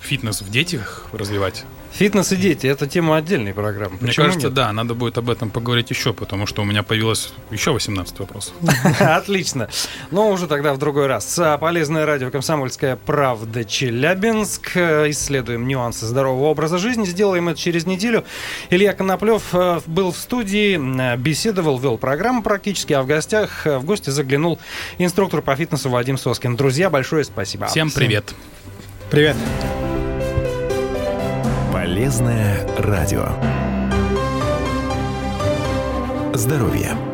фитнес 0.00 0.42
в 0.42 0.50
детях 0.50 1.06
развивать. 1.12 1.64
Фитнес 1.92 2.30
и 2.32 2.36
дети– 2.36 2.66
это 2.68 2.86
тема 2.86 3.16
отдельной 3.16 3.54
программы. 3.54 3.96
Мне 4.00 4.08
Почему 4.08 4.26
кажется, 4.26 4.48
нет? 4.48 4.54
да, 4.54 4.72
надо 4.72 4.94
будет 4.94 5.18
об 5.18 5.30
этом 5.30 5.50
поговорить 5.50 5.90
еще, 5.90 6.12
потому 6.12 6.46
что 6.46 6.62
у 6.62 6.64
меня 6.64 6.82
появилось 6.82 7.32
еще 7.50 7.72
18 7.72 8.18
вопрос. 8.20 8.52
Отлично. 9.00 9.68
Но 10.10 10.30
уже 10.30 10.46
тогда 10.46 10.74
в 10.74 10.78
другой 10.78 11.06
раз. 11.06 11.38
А, 11.38 11.56
Полезное 11.58 12.06
радио 12.06 12.30
«Комсомольская 12.30 12.96
правда» 12.96 13.64
Челябинск. 13.64 14.76
Исследуем 14.76 15.66
нюансы 15.66 16.06
здорового 16.06 16.48
образа 16.48 16.78
жизни. 16.78 17.04
Сделаем 17.04 17.48
это 17.48 17.58
через 17.58 17.86
неделю. 17.86 18.24
Илья 18.70 18.92
Коноплев 18.92 19.42
э, 19.52 19.80
был 19.86 20.12
в 20.12 20.16
студии, 20.18 20.78
э, 20.78 21.16
беседовал, 21.16 21.78
вел 21.78 21.98
программу 21.98 22.42
практически, 22.42 22.92
а 22.92 23.02
в 23.02 23.06
гостях, 23.06 23.66
э, 23.66 23.78
в 23.78 23.84
гости 23.84 24.10
заглянул 24.10 24.60
инструктор 24.98 25.42
по 25.42 25.56
фитнесу 25.56 25.88
Вадим 25.88 26.18
Соскин. 26.18 26.54
Друзья, 26.54 26.90
большое 26.90 27.24
спасибо. 27.24 27.66
Всем 27.66 27.90
привет. 27.90 28.34
Привет. 29.10 29.36
Полезное 31.72 32.66
радио. 32.76 33.28
Здоровье. 36.34 37.07